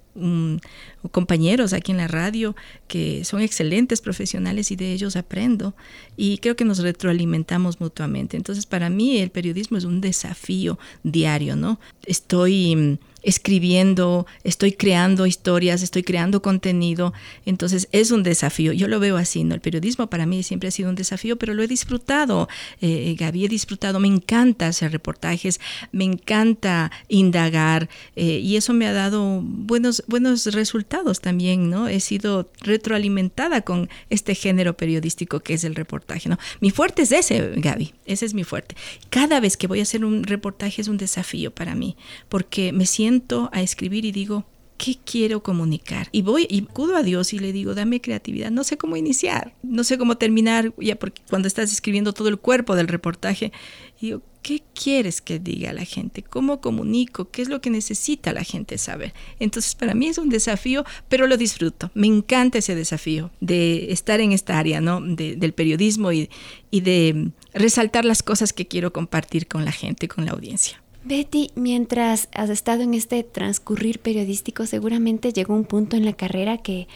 compañeros 1.11 1.73
aquí 1.73 1.91
en 1.91 1.99
la 1.99 2.07
radio 2.07 2.55
que 2.87 3.25
son 3.25 3.41
excelentes 3.41 4.01
profesionales 4.01 4.71
y 4.71 4.77
de 4.77 4.93
ellos 4.93 5.17
aprendo 5.17 5.75
y 6.17 6.39
creo 6.39 6.55
que 6.55 6.65
nos 6.65 6.79
retroalimentamos 6.79 7.81
mutuamente. 7.81 8.37
Entonces, 8.37 8.65
para 8.65 8.91
mí 8.91 9.19
el 9.19 9.31
periodismo 9.31 9.77
es 9.77 9.85
un 9.85 10.01
desafío 10.01 10.79
diario, 11.03 11.57
¿no? 11.57 11.81
Estoy 12.07 12.77
um, 12.77 12.97
escribiendo, 13.25 14.27
estoy 14.45 14.73
creando 14.73 15.27
historias, 15.27 15.83
estoy 15.83 16.03
creando 16.03 16.43
contenido, 16.43 17.13
entonces 17.47 17.89
es 17.91 18.11
un 18.11 18.23
desafío. 18.23 18.73
Yo 18.73 18.87
lo 18.87 19.01
veo 19.01 19.17
así, 19.17 19.45
¿no? 19.45 19.55
El 19.55 19.61
periodismo 19.61 20.09
para 20.09 20.27
mí 20.27 20.43
siempre 20.43 20.69
ha 20.69 20.73
sido 20.73 20.91
un 20.91 20.95
desafío, 20.95 21.37
pero 21.37 21.55
lo 21.55 21.63
he 21.63 21.69
disfrutado, 21.69 22.49
eh, 22.81 23.17
Gaby, 23.19 23.47
he 23.47 23.49
disfrutado, 23.49 23.99
me 23.99 24.09
encanta 24.09 24.69
hacer 24.69 24.93
reportajes, 24.93 25.61
me 25.91 26.05
encanta 26.05 26.93
indagar 27.09 27.89
eh, 28.15 28.41
y 28.43 28.57
eso 28.57 28.75
me 28.75 28.87
ha 28.87 28.93
dado 28.93 29.41
buenos, 29.43 30.05
buenos 30.07 30.47
resultados 30.47 31.21
también, 31.21 31.71
¿no? 31.71 31.89
He 31.89 32.01
sido 32.01 32.51
retroalimentada 32.61 33.63
con 33.63 33.89
este 34.11 34.35
género 34.35 34.77
periodístico 34.77 35.41
que 35.41 35.55
es 35.55 35.65
el 35.65 35.75
reportaje, 35.75 36.29
¿no? 36.29 36.39
Mi 36.61 36.71
fuerte 36.71 37.03
es 37.03 37.13
ese, 37.13 37.53
Gaby, 37.57 37.95
ese 38.05 38.27
es 38.27 38.35
mi 38.35 38.45
fuerte. 38.45 38.77
Cada 39.09 39.41
vez 39.41 39.57
que 39.57 39.67
voy 39.67 39.81
a 39.81 39.83
hacer 39.83 40.05
un 40.05 40.25
reportaje 40.25 40.83
es 40.83 40.89
un 40.89 40.99
desafío 40.99 41.51
para 41.51 41.75
mí, 41.75 41.97
porque 42.29 42.73
me 42.73 42.87
siento 42.87 43.14
a 43.53 43.63
escribir 43.63 44.05
y 44.05 44.13
digo, 44.13 44.45
¿qué 44.77 44.97
quiero 45.05 45.43
comunicar? 45.43 46.09
Y 46.13 46.23
voy 46.23 46.47
y 46.49 46.63
acudo 46.63 46.97
a 46.97 47.03
Dios 47.03 47.33
y 47.33 47.39
le 47.39 47.53
digo, 47.53 47.75
dame 47.75 48.01
creatividad, 48.01 48.51
no 48.51 48.65
sé 48.65 48.77
cómo 48.77 48.97
iniciar, 48.97 49.55
no 49.63 49.85
sé 49.85 49.99
cómo 49.99 50.17
terminar, 50.17 50.73
ya 50.79 50.97
porque 50.97 51.23
cuando 51.29 51.49
estás 51.49 51.73
escribiendo 51.73 52.13
todo 52.13 52.29
el 52.29 52.39
cuerpo 52.39 52.77
del 52.77 52.89
reportaje, 52.89 53.53
digo, 54.01 54.23
¿qué 54.43 54.63
quieres 54.75 55.21
que 55.23 55.39
diga 55.39 55.73
la 55.73 55.85
gente? 55.85 56.23
¿Cómo 56.23 56.61
comunico? 56.61 57.31
¿Qué 57.31 57.41
es 57.43 57.49
lo 57.49 57.61
que 57.61 57.71
necesita 57.71 58.33
la 58.33 58.45
gente 58.45 58.77
saber? 58.77 59.15
Entonces, 59.39 59.75
para 59.75 59.95
mí 59.95 60.09
es 60.09 60.19
un 60.19 60.29
desafío, 60.29 60.85
pero 61.09 61.27
lo 61.27 61.37
disfruto. 61.37 61.91
Me 61.95 62.07
encanta 62.07 62.59
ese 62.59 62.75
desafío 62.75 63.31
de 63.41 63.91
estar 63.91 64.21
en 64.21 64.33
esta 64.33 64.59
área, 64.59 64.81
¿no? 64.83 65.01
De, 65.01 65.37
del 65.37 65.55
periodismo 65.55 66.13
y, 66.13 66.29
y 66.71 66.83
de 66.83 67.31
resaltar 67.55 68.05
las 68.05 68.23
cosas 68.23 68.53
que 68.53 68.67
quiero 68.67 68.93
compartir 68.93 69.47
con 69.47 69.65
la 69.65 69.73
gente, 69.73 70.09
con 70.09 70.27
la 70.27 70.33
audiencia. 70.33 70.84
Betty, 71.05 71.51
mientras 71.55 72.29
has 72.33 72.49
estado 72.49 72.83
en 72.83 72.95
este 72.95 73.23
transcurrir 73.25 73.99
periodístico, 73.99 74.65
seguramente 74.65 75.35
llegó 75.35 75.55
un 75.55 75.67
punto 75.67 75.97
en 75.97 76.07
la 76.07 76.15
carrera 76.15 76.57
que, 76.57 76.89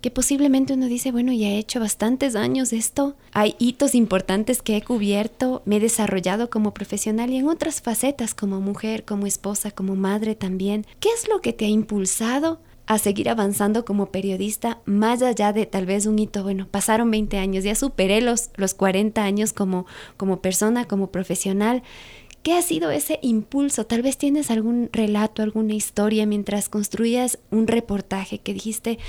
que 0.00 0.12
posiblemente 0.12 0.74
uno 0.74 0.86
dice, 0.86 1.10
bueno, 1.10 1.32
ya 1.32 1.48
he 1.48 1.58
hecho 1.58 1.80
bastantes 1.80 2.36
años 2.36 2.72
esto, 2.72 3.16
hay 3.32 3.56
hitos 3.58 3.96
importantes 3.96 4.62
que 4.62 4.76
he 4.76 4.82
cubierto, 4.82 5.62
me 5.64 5.78
he 5.78 5.80
desarrollado 5.80 6.48
como 6.48 6.72
profesional 6.74 7.30
y 7.30 7.38
en 7.38 7.48
otras 7.48 7.80
facetas 7.82 8.34
como 8.34 8.60
mujer, 8.60 9.04
como 9.04 9.26
esposa, 9.26 9.72
como 9.72 9.96
madre 9.96 10.36
también. 10.36 10.86
¿Qué 11.00 11.08
es 11.08 11.28
lo 11.28 11.40
que 11.40 11.52
te 11.52 11.64
ha 11.64 11.68
impulsado 11.68 12.60
a 12.86 12.98
seguir 12.98 13.28
avanzando 13.28 13.84
como 13.84 14.06
periodista 14.06 14.78
más 14.84 15.20
allá 15.22 15.52
de 15.52 15.66
tal 15.66 15.86
vez 15.86 16.06
un 16.06 16.18
hito, 16.20 16.44
bueno, 16.44 16.68
pasaron 16.70 17.10
20 17.10 17.36
años, 17.38 17.64
ya 17.64 17.74
superé 17.74 18.20
los, 18.20 18.50
los 18.54 18.74
40 18.74 19.24
años 19.24 19.52
como, 19.52 19.86
como 20.16 20.40
persona, 20.40 20.86
como 20.86 21.08
profesional. 21.10 21.82
¿Qué 22.46 22.52
ha 22.52 22.62
sido 22.62 22.92
ese 22.92 23.18
impulso? 23.22 23.86
Tal 23.86 24.02
vez 24.02 24.18
tienes 24.18 24.52
algún 24.52 24.88
relato, 24.92 25.42
alguna 25.42 25.74
historia 25.74 26.26
mientras 26.26 26.68
construías 26.68 27.40
un 27.50 27.66
reportaje 27.66 28.38
que 28.38 28.54
dijiste, 28.54 29.00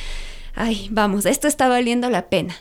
ay, 0.55 0.87
vamos, 0.89 1.27
esto 1.27 1.47
está 1.47 1.67
valiendo 1.67 2.09
la 2.09 2.29
pena 2.31 2.55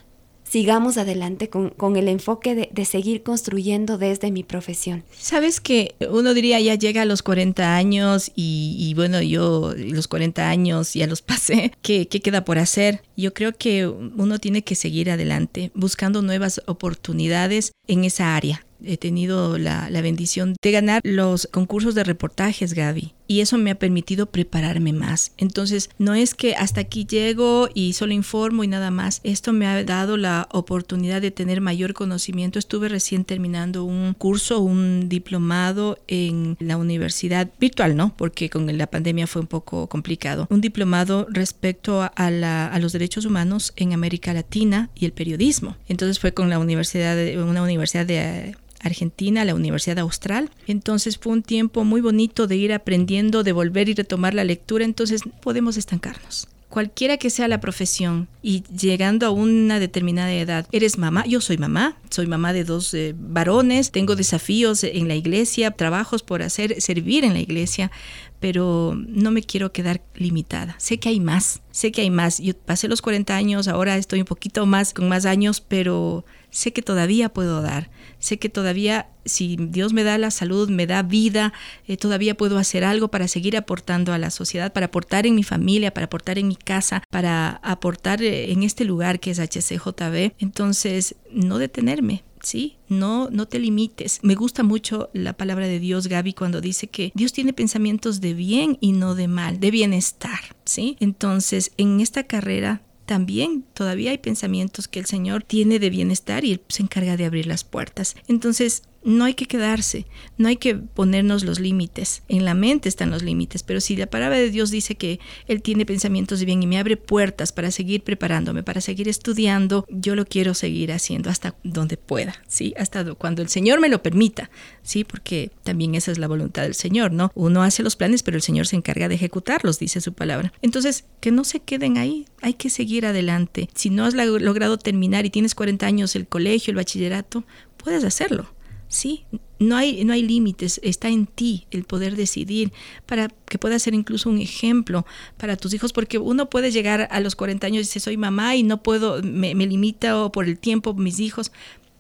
sigamos 0.49 0.97
adelante 0.97 1.49
con, 1.49 1.97
el 1.97 2.09
enfoque 2.09 2.71
de, 2.73 2.85
seguir 2.85 3.23
construyendo 3.23 3.99
desde 3.99 4.31
mi 4.31 4.45
profesión. 4.45 5.03
Sabes 5.19 5.61
que 5.61 5.97
uno 6.09 6.35
diría 6.35 6.61
ya 6.61 6.77
llega 6.77 7.03
a 7.03 7.05
los 7.05 7.23
40 7.23 7.75
años 7.75 8.31
y, 8.37 8.93
bueno, 8.95 9.21
yo 9.21 9.75
los 9.77 10.07
40 10.07 10.49
años 10.49 10.95
ya 10.95 11.09
los 11.09 11.21
pasé, 11.23 11.73
¿Qué, 11.83 12.07
¿qué 12.07 12.21
queda 12.21 12.45
por 12.45 12.59
hacer? 12.59 13.03
Yo 13.17 13.35
creo 13.35 13.53
que 13.53 13.87
uno 13.89 14.39
tiene 14.39 14.63
que 14.63 14.77
seguir 14.77 15.11
adelante 15.11 15.73
buscando 15.75 16.23
nuevas 16.23 16.63
oportunidades 16.67 17.73
en 17.89 18.05
esa 18.05 18.37
área 18.37 18.65
he 18.87 18.97
tenido 18.97 19.59
la, 19.59 19.89
bendición 20.01 20.55
de 20.63 20.71
ganar 20.71 21.01
los 21.05 21.49
concursos 21.51 21.95
de 21.95 22.05
reportajes, 22.05 22.75
Gaby. 22.75 23.13
Y 23.29 23.41
eso 23.41 23.59
me 23.59 23.73
ha 23.73 23.79
permitido 23.79 24.27
prepararme 24.27 24.93
más. 24.93 25.33
Entonces, 25.37 25.91
no 25.99 26.15
es 26.15 26.35
que 26.35 26.55
hasta 26.55 26.83
aquí 26.83 27.07
llego 27.07 27.69
y 27.75 27.95
solo 27.95 28.13
informo 28.13 28.63
y 28.63 28.69
nada 28.69 28.93
más. 28.93 29.21
Esto 29.25 29.53
me 29.53 29.67
ha 29.67 29.83
dado 29.83 30.17
la 30.17 30.49
oportunidad 30.53 31.21
de 31.21 31.33
tener 31.33 31.61
mayor 31.61 31.93
conocimiento. 31.93 32.61
Estuve 32.61 32.89
recién 32.89 33.25
terminando 33.25 33.83
un 33.83 34.15
curso, 34.15 34.61
un 34.61 35.09
diplomado 35.09 35.99
en 36.07 36.57
la 36.61 36.77
universidad 36.77 37.49
virtual, 37.59 37.97
¿no? 37.97 38.15
Porque 38.17 38.49
con 38.49 38.79
la 38.79 38.87
pandemia 38.87 39.27
fue 39.27 39.43
un 39.43 39.49
poco 39.49 39.89
complicado. 39.89 40.47
Un 40.51 40.61
diplomado 40.61 41.27
respecto 41.29 42.03
a, 42.03 42.07
a 42.15 42.79
los 42.79 42.93
derechos 42.93 43.25
humanos 43.25 43.73
en 43.75 43.93
América 43.93 44.33
Latina 44.33 44.91
y 44.95 45.05
el 45.05 45.13
periodismo. 45.13 45.77
Entonces 45.89 46.21
fue 46.21 46.33
con 46.33 46.49
la 46.49 46.61
universidad, 46.61 47.17
una 47.43 47.63
universidad 47.63 48.07
de 48.07 48.55
Argentina, 48.81 49.45
la 49.45 49.55
Universidad 49.55 49.99
Austral. 49.99 50.51
Entonces 50.67 51.19
fue 51.19 51.33
un 51.33 51.43
tiempo 51.43 51.85
muy 51.85 52.01
bonito 52.01 52.47
de 52.47 52.57
ir 52.57 52.73
aprendiendo, 52.73 53.43
de 53.43 53.53
volver 53.53 53.89
y 53.89 53.95
retomar 53.95 54.35
la 54.35 54.45
lectura, 54.45 54.85
entonces 54.85 55.23
podemos 55.41 55.77
estancarnos. 55.77 56.49
Cualquiera 56.69 57.17
que 57.17 57.31
sea 57.31 57.47
la 57.47 57.61
profesión 57.61 58.29
y 58.43 58.65
llegando 58.65 59.25
a 59.25 59.31
una 59.31 59.79
determinada 59.79 60.33
edad, 60.33 60.67
eres 60.73 60.99
mamá, 60.99 61.25
yo 61.25 61.41
soy 61.41 61.59
mamá, 61.59 61.97
soy 62.11 62.27
mamá 62.27 62.53
de 62.53 62.65
dos 62.65 62.93
eh, 62.93 63.15
varones, 63.17 63.93
tengo 63.93 64.17
desafíos 64.17 64.83
en 64.83 65.07
la 65.07 65.15
iglesia, 65.15 65.71
trabajos 65.71 66.25
por 66.25 66.43
hacer, 66.43 66.81
servir 66.83 67.25
en 67.25 67.35
la 67.35 67.41
iglesia, 67.41 67.93
pero 68.41 68.95
no 68.97 69.31
me 69.31 69.43
quiero 69.43 69.73
quedar 69.73 70.03
limitada. 70.17 70.75
Sé 70.79 70.99
que 70.99 71.09
hay 71.09 71.21
más, 71.21 71.63
sé 71.71 71.93
que 71.93 72.03
hay 72.03 72.11
más. 72.11 72.41
Yo 72.41 72.53
pasé 72.55 72.89
los 72.89 73.01
40 73.01 73.35
años, 73.35 73.69
ahora 73.69 73.97
estoy 73.97 74.21
un 74.21 74.27
poquito 74.27 74.67
más, 74.67 74.93
con 74.93 75.09
más 75.09 75.25
años, 75.25 75.61
pero 75.61 76.25
sé 76.57 76.73
que 76.73 76.81
todavía 76.81 77.29
puedo 77.29 77.61
dar, 77.61 77.91
sé 78.19 78.39
que 78.39 78.49
todavía 78.49 79.11
si 79.27 79.57
Dios 79.59 79.93
me 79.93 80.05
da 80.05 80.17
la 80.17 80.31
salud, 80.31 80.71
me 80.71 80.87
da 80.87 81.03
vida, 81.03 81.53
eh, 81.87 81.99
todavía 81.99 82.35
puedo 82.35 82.57
hacer 82.57 82.83
algo 82.83 83.09
para 83.09 83.29
seguir 83.29 83.59
aportando 83.59 84.15
a 84.15 84.19
la 84.19 84.31
sociedad, 84.31 84.73
para 84.73 84.87
aportar 84.87 85.27
en 85.27 85.35
mi 85.35 85.43
familia, 85.43 85.93
para 85.93 86.07
aportar 86.07 86.39
en 86.39 86.49
mi 86.49 86.57
casa, 86.57 87.03
para 87.11 87.61
aportar 87.63 88.23
eh, 88.23 88.53
en 88.53 88.63
este 88.63 88.87
lugar 88.87 89.21
que 89.21 89.33
es 89.33 89.39
HCJB. 89.39 90.33
Entonces, 90.39 91.17
no 91.31 91.59
detenerme, 91.59 92.25
¿sí? 92.41 92.79
No, 92.89 93.29
no 93.31 93.47
te 93.47 93.59
limites. 93.59 94.21
Me 94.23 94.35
gusta 94.35 94.63
mucho 94.63 95.11
la 95.13 95.35
palabra 95.35 95.67
de 95.67 95.79
Dios, 95.79 96.07
Gaby, 96.07 96.33
cuando 96.33 96.63
dice 96.63 96.87
que 96.87 97.13
Dios 97.15 97.35
tiene 97.35 97.53
pensamientos 97.53 98.23
de 98.23 98.33
bien 98.33 98.79
y 98.81 98.93
no 98.93 99.15
de 99.15 99.29
mal, 99.29 99.61
de 99.61 99.71
bienestar, 99.71 100.41
¿sí? 100.65 100.97
Entonces, 101.01 101.73
en 101.77 102.01
esta 102.01 102.23
carrera 102.23 102.81
también 103.07 103.65
todavía 103.73 104.11
hay 104.11 104.19
pensamientos 104.19 104.89
que 104.89 104.99
el 104.99 105.07
Señor 105.07 105.43
tiene 105.43 105.79
de 105.79 105.91
bienestar 105.91 106.45
y 106.45 106.53
Él 106.53 106.61
se 106.69 106.83
encarga 106.83 107.17
de 107.17 107.25
abrir 107.25 107.47
las 107.47 107.65
puertas. 107.65 108.17
Entonces, 108.29 108.83
no 109.07 109.25
hay 109.25 109.35
que 109.35 109.47
quedarse, 109.47 110.05
no 110.37 110.49
hay 110.49 110.57
que 110.57 110.75
ponernos 110.75 111.45
los 111.45 111.61
límites. 111.61 112.25
En 112.29 112.45
la 112.45 112.55
mente 112.55 112.89
están 112.89 113.11
los 113.11 113.23
límites, 113.23 113.63
pero 113.63 113.81
si 113.81 113.95
la 113.95 114.09
palabra 114.09 114.37
de 114.37 114.51
Dios 114.51 114.73
dice 114.73 114.97
que 114.97 115.21
Él 115.47 115.63
tiene 115.63 115.87
pensamientos 115.87 116.41
de 116.41 116.45
bien 116.45 116.61
y 116.61 116.67
me 116.67 116.77
abre 116.77 116.97
puertas 116.97 117.53
para 117.53 117.71
seguir 117.71 118.03
preparándome, 118.03 118.65
para 118.65 118.81
seguir 118.81 119.09
estudiando, 119.09 119.87
yo 119.89 120.17
lo 120.17 120.27
quiero 120.27 120.55
seguir 120.55 120.91
haciendo 120.91 121.31
hasta 121.31 121.55
donde 121.63 121.97
pueda, 121.97 122.35
¿sí? 122.49 122.75
Hasta 122.77 123.15
cuando 123.15 123.43
el 123.43 123.49
Señor 123.49 123.79
me 123.79 123.89
lo 123.89 124.03
permita, 124.03 124.51
¿sí? 124.83 125.05
Porque 125.05 125.53
también 125.63 125.95
esa 125.95 126.11
es 126.11 126.19
la 126.19 126.27
voluntad 126.27 126.63
del 126.63 126.75
Señor, 126.75 127.13
¿no? 127.13 127.31
Uno 127.37 127.63
hace 127.63 127.85
los 127.85 127.95
planes, 127.95 128.25
pero 128.25 128.37
el 128.37 128.43
Señor 128.43 128.67
se 128.67 128.75
encarga 128.75 129.09
de 129.09 129.15
ejecutarlos, 129.15 129.79
dice 129.79 130.01
su 130.01 130.15
palabra. 130.15 130.53
Entonces, 130.63 131.05
que 131.21 131.31
no 131.31 131.45
se 131.45 131.61
queden 131.61 131.97
ahí, 131.97 132.27
hay 132.43 132.55
que 132.55 132.71
seguir 132.71 133.07
adelante. 133.07 133.69
Si 133.73 133.89
no 133.89 134.05
has 134.05 134.15
logrado 134.15 134.79
terminar 134.79 135.27
y 135.27 135.31
tienes 135.31 135.55
40 135.55 135.87
años 135.87 136.17
el 136.17 136.27
colegio, 136.27 136.73
el 136.73 136.77
bachillerato, 136.77 137.45
puedes 137.77 138.03
hacerlo 138.03 138.56
Sí, 138.89 139.25
no 139.59 139.77
hay, 139.77 140.05
no 140.05 140.13
hay 140.13 140.23
límites, 140.23 140.81
está 140.83 141.09
en 141.09 141.27
ti 141.27 141.67
el 141.71 141.85
poder 141.85 142.15
decidir 142.15 142.73
para 143.07 143.29
que 143.29 143.59
pueda 143.59 143.79
ser 143.79 143.95
incluso 143.95 144.31
un 144.31 144.39
ejemplo 144.39 145.07
para 145.37 145.57
tus 145.57 145.75
hijos, 145.75 145.93
porque 145.93 146.19
uno 146.19 146.49
puede 146.51 146.71
llegar 146.71 147.09
a 147.11 147.21
los 147.21 147.37
40 147.37 147.67
años 147.67 147.79
y 147.79 147.87
dice 147.87 148.01
soy 148.01 148.17
mamá 148.17 148.55
y 148.55 148.63
no 148.63 148.83
puedo, 148.83 149.23
me, 149.23 149.55
me 149.55 149.67
limita 149.67 150.31
por 150.31 150.47
el 150.47 150.59
tiempo 150.59 150.95
mis 150.95 151.21
hijos. 151.21 151.53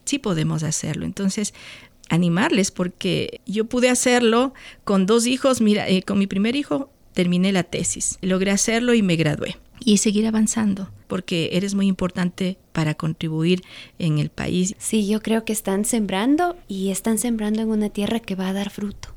Sí 0.05 0.18
podemos 0.18 0.62
hacerlo. 0.62 1.05
Entonces, 1.05 1.53
animarles, 2.09 2.70
porque 2.70 3.40
yo 3.46 3.64
pude 3.64 3.90
hacerlo 3.90 4.55
con 4.85 5.07
dos 5.07 5.27
hijos, 5.27 5.61
mira, 5.61 5.88
eh, 5.88 6.03
con 6.03 6.18
mi 6.18 6.27
primer 6.27 6.57
hijo 6.57 6.90
terminé 7.12 7.51
la 7.53 7.64
tesis, 7.64 8.18
logré 8.20 8.51
hacerlo 8.51 8.94
y 8.94 9.03
me 9.03 9.16
gradué 9.16 9.57
y 9.81 9.99
seguir 9.99 10.27
avanzando, 10.27 10.91
porque 11.07 11.51
eres 11.53 11.75
muy 11.75 11.87
importante 11.87 12.59
para 12.73 12.95
contribuir 12.95 13.62
en 13.99 14.19
el 14.19 14.31
país. 14.31 14.75
Sí, 14.79 15.07
yo 15.07 15.23
creo 15.23 15.45
que 15.45 15.53
están 15.53 15.85
sembrando 15.85 16.57
y 16.69 16.91
están 16.91 17.19
sembrando 17.19 17.62
en 17.62 17.69
una 17.69 17.91
tierra 17.91 18.21
que 18.21 18.35
va 18.35 18.49
a 18.49 18.53
dar 18.53 18.71
fruto. 18.71 19.17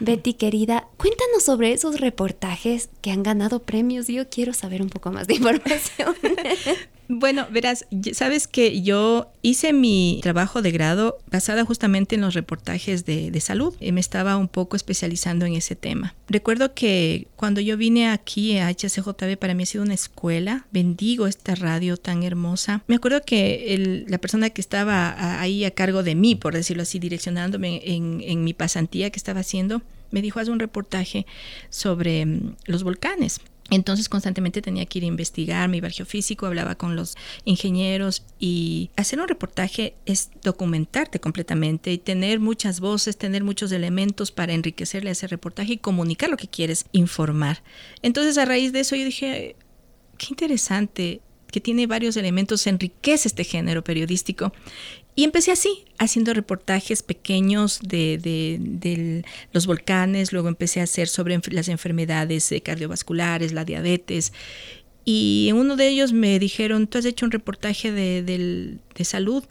Betty, 0.00 0.34
querida, 0.34 0.88
cuéntanos 0.96 1.44
sobre 1.44 1.72
esos 1.72 2.00
reportajes 2.00 2.90
que 3.00 3.10
han 3.10 3.22
ganado 3.22 3.62
premios. 3.62 4.08
Yo 4.08 4.28
quiero 4.28 4.52
saber 4.52 4.82
un 4.82 4.88
poco 4.88 5.12
más 5.12 5.26
de 5.26 5.34
información. 5.36 6.14
Bueno, 7.10 7.46
verás, 7.50 7.86
sabes 8.12 8.46
que 8.46 8.82
yo 8.82 9.32
hice 9.40 9.72
mi 9.72 10.20
trabajo 10.22 10.60
de 10.60 10.70
grado 10.70 11.18
basada 11.30 11.64
justamente 11.64 12.16
en 12.16 12.20
los 12.20 12.34
reportajes 12.34 13.06
de, 13.06 13.38
salud. 13.40 13.74
Y 13.80 13.92
me 13.92 14.00
estaba 14.00 14.36
un 14.36 14.48
poco 14.48 14.76
especializando 14.76 15.46
en 15.46 15.54
ese 15.54 15.74
tema. 15.74 16.14
Recuerdo 16.28 16.74
que 16.74 17.28
cuando 17.36 17.62
yo 17.62 17.78
vine 17.78 18.08
aquí 18.10 18.58
a 18.58 18.68
HCJB, 18.68 19.38
para 19.38 19.54
mí 19.54 19.62
ha 19.62 19.66
sido 19.66 19.84
una 19.84 19.94
escuela. 19.94 20.66
Bendigo 20.70 21.26
esta 21.26 21.54
radio 21.54 21.96
tan 21.96 22.24
hermosa. 22.24 22.82
Me 22.88 22.96
acuerdo 22.96 23.22
que 23.24 24.04
la 24.06 24.18
persona 24.18 24.50
que 24.50 24.60
estaba 24.60 25.40
ahí 25.40 25.64
a 25.64 25.70
cargo 25.70 26.02
de 26.02 26.14
mí, 26.14 26.34
por 26.34 26.52
decirlo 26.52 26.82
así, 26.82 26.98
direccionándome 26.98 27.80
en, 27.84 28.20
en 28.22 28.44
mi 28.44 28.52
pasantía 28.52 29.08
que 29.10 29.18
estaba 29.18 29.40
haciendo, 29.40 29.80
me 30.10 30.22
dijo, 30.22 30.40
haz 30.40 30.48
un 30.48 30.58
reportaje 30.58 31.26
sobre 31.70 32.26
mm, 32.26 32.56
los 32.66 32.82
volcanes. 32.82 33.40
Entonces 33.70 34.08
constantemente 34.08 34.62
tenía 34.62 34.86
que 34.86 34.98
ir 34.98 35.04
a 35.04 35.08
investigar, 35.08 35.68
mi 35.68 35.80
barrio 35.80 36.06
físico, 36.06 36.46
hablaba 36.46 36.76
con 36.76 36.96
los 36.96 37.16
ingenieros 37.44 38.24
y 38.38 38.90
hacer 38.96 39.20
un 39.20 39.28
reportaje 39.28 39.94
es 40.06 40.30
documentarte 40.42 41.20
completamente 41.20 41.92
y 41.92 41.98
tener 41.98 42.40
muchas 42.40 42.80
voces, 42.80 43.18
tener 43.18 43.44
muchos 43.44 43.70
elementos 43.72 44.32
para 44.32 44.54
enriquecerle 44.54 45.10
a 45.10 45.12
ese 45.12 45.26
reportaje 45.26 45.74
y 45.74 45.78
comunicar 45.78 46.30
lo 46.30 46.38
que 46.38 46.48
quieres 46.48 46.86
informar. 46.92 47.62
Entonces 48.00 48.38
a 48.38 48.46
raíz 48.46 48.72
de 48.72 48.80
eso 48.80 48.96
yo 48.96 49.04
dije, 49.04 49.56
qué 50.16 50.26
interesante, 50.30 51.20
que 51.50 51.60
tiene 51.60 51.86
varios 51.86 52.16
elementos, 52.16 52.66
enriquece 52.66 53.28
este 53.28 53.44
género 53.44 53.82
periodístico 53.82 54.52
y 55.18 55.24
empecé 55.24 55.50
así, 55.50 55.84
haciendo 55.98 56.32
reportajes 56.32 57.02
pequeños 57.02 57.80
de, 57.82 59.24
los 59.52 59.66
volcanes, 59.66 60.32
luego 60.32 60.46
empecé 60.46 60.78
a 60.78 60.84
hacer 60.84 61.08
sobre 61.08 61.40
las 61.50 61.66
enfermedades 61.66 62.52
eh, 62.52 62.60
cardiovasculares, 62.60 63.50
la 63.50 63.64
diabetes. 63.64 64.32
Y 65.04 65.48
en 65.50 65.56
uno 65.56 65.74
de 65.74 65.88
ellos 65.88 66.12
me 66.12 66.38
dijeron, 66.38 66.86
tú 66.86 66.98
has 66.98 67.04
hecho 67.04 67.26
un 67.26 67.32
reportaje 67.32 67.90
de, 67.90 68.78
salud, 69.02 69.42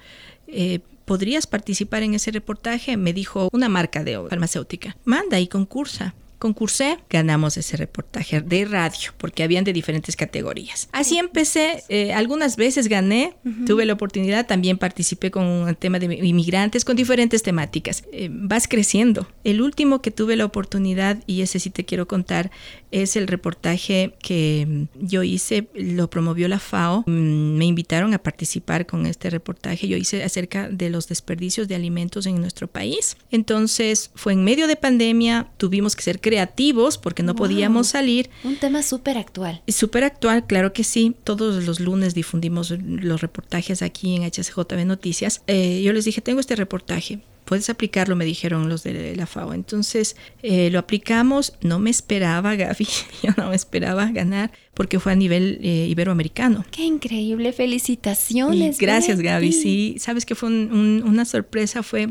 eh, 0.47 0.79
¿podrías 1.03 1.47
participar 1.47 2.01
en 2.01 2.13
ese 2.13 2.31
reportaje? 2.31 2.95
Me 2.95 3.11
dijo 3.11 3.49
una 3.51 3.67
marca 3.67 4.05
de 4.05 4.25
farmacéutica, 4.29 4.95
manda 5.03 5.37
y 5.41 5.49
concursa. 5.49 6.15
Concursé, 6.39 6.99
ganamos 7.09 7.57
ese 7.57 7.77
reportaje 7.77 8.41
de 8.41 8.65
radio, 8.65 9.11
porque 9.17 9.43
habían 9.43 9.63
de 9.63 9.73
diferentes 9.73 10.15
categorías. 10.15 10.87
Así 10.91 11.17
empecé, 11.17 11.83
eh, 11.89 12.13
algunas 12.13 12.57
veces 12.57 12.87
gané, 12.87 13.35
tuve 13.65 13.85
la 13.85 13.93
oportunidad, 13.93 14.45
también 14.45 14.77
participé 14.77 15.31
con 15.31 15.45
un 15.45 15.75
tema 15.75 15.97
de 15.97 16.13
inmigrantes, 16.15 16.85
con 16.85 16.95
diferentes 16.95 17.41
temáticas. 17.41 18.03
Eh, 18.11 18.29
vas 18.31 18.67
creciendo. 18.67 19.27
El 19.43 19.61
último 19.61 20.01
que 20.01 20.11
tuve 20.11 20.35
la 20.35 20.45
oportunidad, 20.45 21.17
y 21.25 21.41
ese 21.41 21.59
sí 21.59 21.71
te 21.71 21.85
quiero 21.85 22.07
contar, 22.07 22.51
es 22.91 23.15
el 23.15 23.27
reportaje 23.27 24.13
que 24.21 24.65
mm, 24.67 25.05
yo 25.07 25.23
hice, 25.23 25.67
lo 25.73 26.09
promovió 26.09 26.47
la 26.47 26.59
FAO, 26.59 27.03
mm, 27.07 27.57
me 27.57 27.65
invitaron 27.65 28.13
a 28.13 28.19
participar 28.19 28.85
con 28.85 29.05
este 29.05 29.29
reportaje, 29.29 29.87
yo 29.87 29.97
hice 29.97 30.23
acerca 30.23 30.69
de 30.69 30.89
los 30.89 31.07
desperdicios 31.07 31.67
de 31.67 31.75
alimentos 31.75 32.25
en 32.25 32.39
nuestro 32.39 32.67
país. 32.67 33.17
Entonces 33.31 34.11
fue 34.15 34.33
en 34.33 34.43
medio 34.43 34.67
de 34.67 34.75
pandemia, 34.75 35.47
tuvimos 35.57 35.95
que 35.95 36.03
ser 36.03 36.19
creativos 36.27 36.97
porque 36.97 37.23
no 37.23 37.35
podíamos 37.35 37.87
salir. 37.87 38.29
Un 38.43 38.57
tema 38.57 38.83
súper 38.83 39.17
actual. 39.17 39.61
Súper 39.67 40.03
actual, 40.03 40.45
claro 40.45 40.73
que 40.73 40.83
sí. 40.83 41.15
Todos 41.23 41.63
los 41.65 41.79
lunes 41.79 42.13
difundimos 42.13 42.71
los 42.71 43.21
reportajes 43.21 43.81
aquí 43.81 44.15
en 44.15 44.23
HCJB 44.23 44.85
Noticias. 44.85 45.41
Eh, 45.47 45.81
yo 45.83 45.93
les 45.93 46.03
dije, 46.05 46.21
tengo 46.21 46.39
este 46.39 46.55
reportaje 46.55 47.21
puedes 47.47 47.69
aplicarlo, 47.69 48.17
me 48.17 48.25
dijeron 48.25 48.67
los 48.67 48.83
de 48.83 49.15
la 49.15 49.25
FAO. 49.25 49.53
Entonces 49.53 50.17
eh, 50.43 50.69
lo 50.69 50.79
aplicamos, 50.79 51.53
no 51.61 51.79
me 51.79 51.89
esperaba, 51.89 52.55
Gaby, 52.55 52.87
yo 53.23 53.31
no 53.37 53.49
me 53.49 53.55
esperaba 53.55 54.11
ganar 54.11 54.51
porque 54.73 54.99
fue 54.99 55.13
a 55.13 55.15
nivel 55.15 55.59
eh, 55.63 55.87
iberoamericano. 55.89 56.65
Qué 56.69 56.83
increíble, 56.83 57.53
felicitaciones. 57.53 58.77
gracias, 58.77 59.21
Gaby. 59.21 59.53
Sí, 59.53 59.95
sabes 59.97 60.25
que 60.25 60.35
fue 60.35 60.49
una 60.49 61.23
sorpresa, 61.23 61.81
fue 61.81 62.09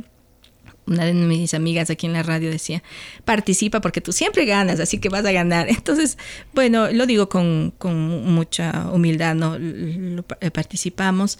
una 0.86 1.04
de 1.04 1.14
mis 1.14 1.54
amigas 1.54 1.90
aquí 1.90 2.06
en 2.06 2.12
la 2.12 2.22
radio 2.22 2.50
decía, 2.50 2.82
participa 3.24 3.80
porque 3.80 4.00
tú 4.00 4.12
siempre 4.12 4.44
ganas, 4.44 4.80
así 4.80 4.98
que 4.98 5.08
vas 5.08 5.24
a 5.24 5.32
ganar. 5.32 5.68
Entonces, 5.70 6.18
bueno, 6.54 6.90
lo 6.90 7.06
digo 7.06 7.28
con, 7.28 7.74
mucha 7.80 8.90
humildad, 8.92 9.34
¿no? 9.34 9.56
Eh, 9.56 10.50
participamos 10.50 11.38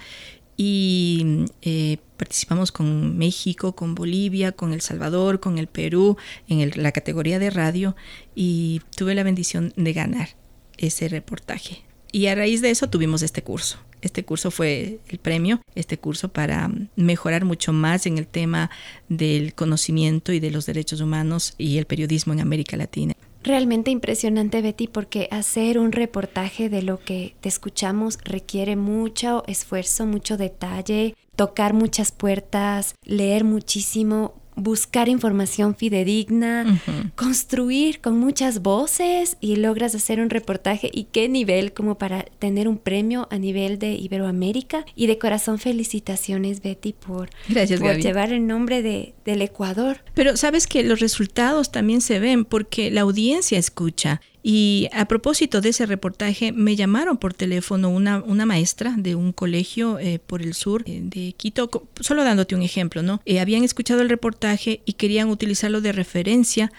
y 0.57 1.47
eh, 1.63 1.99
participamos 2.17 2.73
con 2.73 3.17
México, 3.19 3.75
con 3.75 3.95
Bolivia, 3.95 4.53
con 4.53 4.73
El 4.73 4.81
Salvador, 4.81 5.41
con 5.41 5.59
el 5.59 5.67
Perú 5.67 6.17
en 6.49 6.71
la 6.83 6.93
categoría 6.93 7.39
de 7.39 7.51
radio 7.51 7.95
y 8.35 8.81
tuve 8.97 9.15
la 9.15 9.23
bendición 9.23 9.73
de 9.77 9.93
ganar 9.93 10.31
ese 10.79 11.09
reportaje. 11.09 11.86
Y 12.13 12.27
a 12.27 12.35
raíz 12.35 12.63
de 12.63 12.71
eso 12.71 12.89
tuvimos 12.89 13.23
este 13.23 13.43
curso. 13.43 13.79
Este 14.03 14.25
curso 14.25 14.51
fue 14.51 14.99
el 15.09 15.19
premio, 15.19 15.61
este 15.75 15.99
curso 15.99 16.29
para 16.29 16.71
mejorar 16.97 17.45
mucho 17.45 17.73
más 17.73 18.07
en 18.07 18.19
el 18.19 18.27
tema 18.27 18.71
del 19.09 19.55
conocimiento 19.55 20.33
y 20.33 20.41
de 20.41 20.51
los 20.51 20.67
derechos 20.67 21.01
humanos 21.01 21.55
y 21.59 21.79
el 21.79 21.87
periodismo 21.87 22.33
en 22.33 22.41
América 22.41 22.77
Latina 22.77 23.15
realmente 23.47 23.93
impresionante, 23.93 24.61
Betty, 24.61 24.89
porque 24.89 25.29
hacer 25.31 25.79
un 25.79 25.93
reportaje 25.93 26.69
de 26.69 26.83
lo 26.83 26.99
que 26.99 27.37
te 27.41 27.49
escuchamos 27.49 28.19
requiere 28.25 28.75
mucho 28.75 29.45
esfuerzo, 29.47 30.05
mucho 30.05 30.37
detalle, 30.37 31.15
tocar 31.37 31.73
muchas 31.73 32.11
puertas, 32.11 32.97
leer 33.05 33.45
muchísimo, 33.45 34.35
buscar 34.57 35.09
información 35.09 35.77
fidedigna, 35.77 36.81
construir 37.15 38.01
con 38.01 38.19
muchas 38.19 38.63
voces 38.63 39.37
y 39.41 39.57
logras 39.57 39.95
hacer 39.95 40.21
un 40.21 40.31
reportaje. 40.31 40.91
Y 40.93 41.05
qué 41.05 41.29
nivel 41.29 41.73
como 41.73 41.99
para 41.99 42.25
tener 42.39 42.67
un 42.67 42.79
premio 42.79 43.29
a 43.31 43.39
nivel 43.39 43.79
de 43.79 43.93
Iberoamérica. 43.93 44.85
Y 44.95 45.07
de 45.07 45.19
corazón 45.19 45.59
felicitaciones 45.59 46.63
Betty 46.63 46.95
por, 46.95 47.29
llevar 47.49 48.33
el 48.33 48.47
nombre 48.47 48.83
de, 48.83 49.15
del 49.25 49.43
Ecuador. 49.43 50.01
Pero 50.15 50.37
sabes 50.37 50.67
que 50.67 50.83
los 50.83 51.01
resultados 51.01 51.71
también 51.71 52.01
se 52.01 52.19
ven 52.19 52.45
porque 52.45 52.91
la 52.91 53.03
audiencia 53.03 53.59
escucha 53.59 54.21
y 54.49 54.89
a 54.93 55.09
propósito 55.09 55.61
de 55.61 55.71
ese 55.71 55.87
reportaje, 55.87 56.53
me 56.53 56.77
llamaron 56.77 57.17
por 57.17 57.35
teléfono 57.35 57.91
una, 57.91 58.23
una 58.23 58.47
maestra 58.47 58.95
de 58.97 59.17
un 59.17 59.33
colegio 59.33 59.99
eh, 59.99 60.21
por 60.25 60.41
el 60.41 60.55
sur 60.55 60.85
eh, 60.87 61.01
de 61.03 61.33
Quito, 61.33 61.69
solo 61.99 62.23
dándote 62.23 62.55
un 62.55 62.63
ejemplo, 62.63 63.03
¿no? 63.03 63.21
Eh, 63.25 63.41
habían 63.41 63.65
escuchado 63.65 64.03
el 64.03 64.09
reportaje 64.09 64.83
y 64.85 64.93
querían 64.93 65.31
utilizarlo 65.31 65.81
de 65.81 65.91
referencia 65.91 66.71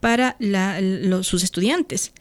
para 0.00 0.36
sus 1.22 1.42
estudiantes. 1.42 2.12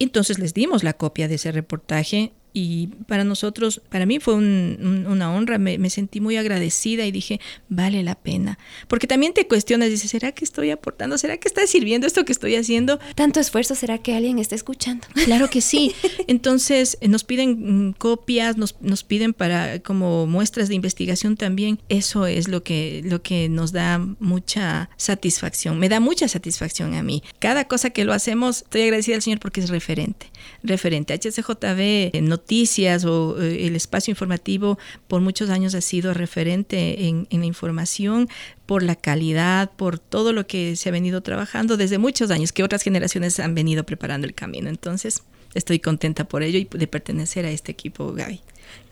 Entonces 0.00 0.40
les 0.40 0.54
dimos 0.54 0.82
la 0.82 0.94
copia 0.94 1.28
de 1.28 1.36
ese 1.36 1.52
reportaje 1.52 2.32
y 2.52 2.88
para 3.06 3.24
nosotros, 3.24 3.80
para 3.88 4.06
mí 4.06 4.18
fue 4.20 4.34
una 4.34 5.32
honra, 5.32 5.58
me, 5.58 5.90
sentí 5.90 6.20
muy 6.20 6.36
agradecida 6.36 7.06
y 7.06 7.12
dije, 7.12 7.40
vale 7.68 8.02
la 8.02 8.14
pena. 8.14 8.58
Porque 8.88 9.06
también 9.06 9.32
te 9.32 9.46
cuestionas, 9.46 9.90
dices, 9.90 10.10
¿será 10.10 10.32
que 10.32 10.44
estoy 10.44 10.70
aportando? 10.70 11.18
¿Será 11.18 11.36
que 11.36 11.48
está 11.48 11.66
sirviendo 11.66 12.06
esto 12.06 12.24
que 12.24 12.32
estoy 12.32 12.56
haciendo? 12.56 12.98
Tanto 13.14 13.40
esfuerzo, 13.40 13.74
¿será 13.74 13.98
que 13.98 14.14
alguien 14.14 14.38
está 14.38 14.54
escuchando? 14.54 15.06
Claro 15.28 15.50
que 15.50 15.60
sí. 15.60 15.94
Entonces 16.26 16.96
eh, 17.02 17.08
nos 17.08 17.22
piden 17.22 17.88
mm, 17.88 17.92
copias, 17.92 18.56
nos, 18.56 18.76
nos 18.80 19.04
piden 19.04 19.34
para 19.34 19.80
como 19.80 20.26
muestras 20.26 20.68
de 20.68 20.74
investigación 20.74 21.36
también. 21.36 21.80
Eso 21.90 22.26
es 22.26 22.48
lo 22.48 22.62
que, 22.62 23.02
lo 23.04 23.20
que 23.20 23.50
nos 23.50 23.72
da 23.72 23.98
mucha 24.20 24.88
satisfacción. 24.96 25.78
Me 25.78 25.90
da 25.90 26.00
mucha 26.00 26.28
satisfacción 26.28 26.94
a 26.94 27.02
mí. 27.02 27.22
Cada 27.40 27.66
cosa 27.66 27.90
que 27.90 28.04
lo 28.04 28.14
hacemos, 28.14 28.62
estoy 28.62 28.82
agradecida 28.82 29.16
al 29.16 29.22
Señor 29.22 29.38
porque 29.38 29.60
es 29.60 29.68
referente. 29.68 30.30
Referente. 30.62 31.12
HCJB 31.12 31.80
eh, 32.14 32.20
no 32.22 32.37
noticias 32.38 33.04
o 33.04 33.40
eh, 33.40 33.66
el 33.66 33.76
espacio 33.76 34.12
informativo 34.12 34.78
por 35.08 35.20
muchos 35.20 35.50
años 35.50 35.74
ha 35.74 35.80
sido 35.80 36.14
referente 36.14 37.08
en, 37.08 37.26
en, 37.30 37.40
la 37.40 37.46
información 37.46 38.28
por 38.66 38.82
la 38.82 38.94
calidad, 38.94 39.70
por 39.76 39.98
todo 39.98 40.32
lo 40.32 40.46
que 40.46 40.76
se 40.76 40.88
ha 40.88 40.92
venido 40.92 41.20
trabajando 41.20 41.76
desde 41.76 41.98
muchos 41.98 42.30
años, 42.30 42.52
que 42.52 42.62
otras 42.62 42.82
generaciones 42.82 43.40
han 43.40 43.54
venido 43.54 43.84
preparando 43.84 44.26
el 44.26 44.34
camino. 44.34 44.68
Entonces, 44.68 45.22
estoy 45.54 45.78
contenta 45.78 46.24
por 46.24 46.42
ello 46.42 46.58
y 46.58 46.68
de 46.70 46.86
pertenecer 46.86 47.44
a 47.44 47.50
este 47.50 47.72
equipo, 47.72 48.12
Gaby. 48.12 48.40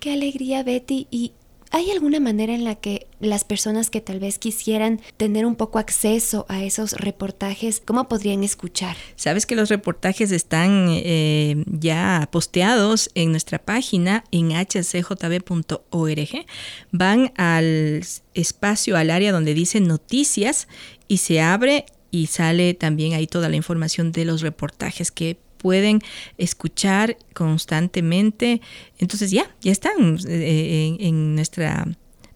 Qué 0.01 0.13
alegría, 0.13 0.63
Betty. 0.63 1.07
Y 1.11 1.33
¿Hay 1.71 1.91
alguna 1.91 2.21
manera 2.21 2.55
en 2.55 2.65
la 2.65 2.77
que 2.77 3.07
las 3.21 3.45
personas 3.45 3.91
que 3.91 4.01
tal 4.01 4.21
vez 4.21 4.39
quisieran 4.39 5.01
tener 5.17 5.47
un 5.47 5.57
poco 5.57 5.79
acceso 5.79 6.47
a 6.49 6.63
esos 6.63 6.93
reportajes, 6.93 7.83
cómo 7.85 8.09
podrían 8.09 8.45
escuchar? 8.45 8.97
Sabes 9.17 9.47
que 9.47 9.57
los 9.57 9.69
reportajes 9.69 10.33
están 10.33 10.89
eh, 10.91 11.65
ya 11.67 12.29
posteados 12.31 13.11
en 13.15 13.31
nuestra 13.31 13.59
página 13.59 14.25
en 14.31 14.51
hcjb.org. 14.51 16.47
Van 16.93 17.33
al 17.37 18.05
espacio, 18.35 18.97
al 18.97 19.11
área 19.11 19.33
donde 19.33 19.55
dice 19.55 19.81
noticias 19.81 20.69
y 21.09 21.19
se 21.19 21.41
abre 21.41 21.87
y 22.11 22.27
sale 22.27 22.75
también 22.75 23.15
ahí 23.15 23.27
toda 23.27 23.49
la 23.49 23.57
información 23.57 24.13
de 24.13 24.25
los 24.25 24.41
reportajes 24.41 25.11
que 25.11 25.39
pueden 25.57 26.01
escuchar 26.39 27.17
constantemente. 27.35 28.61
Entonces 28.99 29.31
ya, 29.31 29.51
ya 29.61 29.73
están 29.73 30.19
eh, 30.29 30.97
en, 31.01 31.35
nuestra 31.35 31.87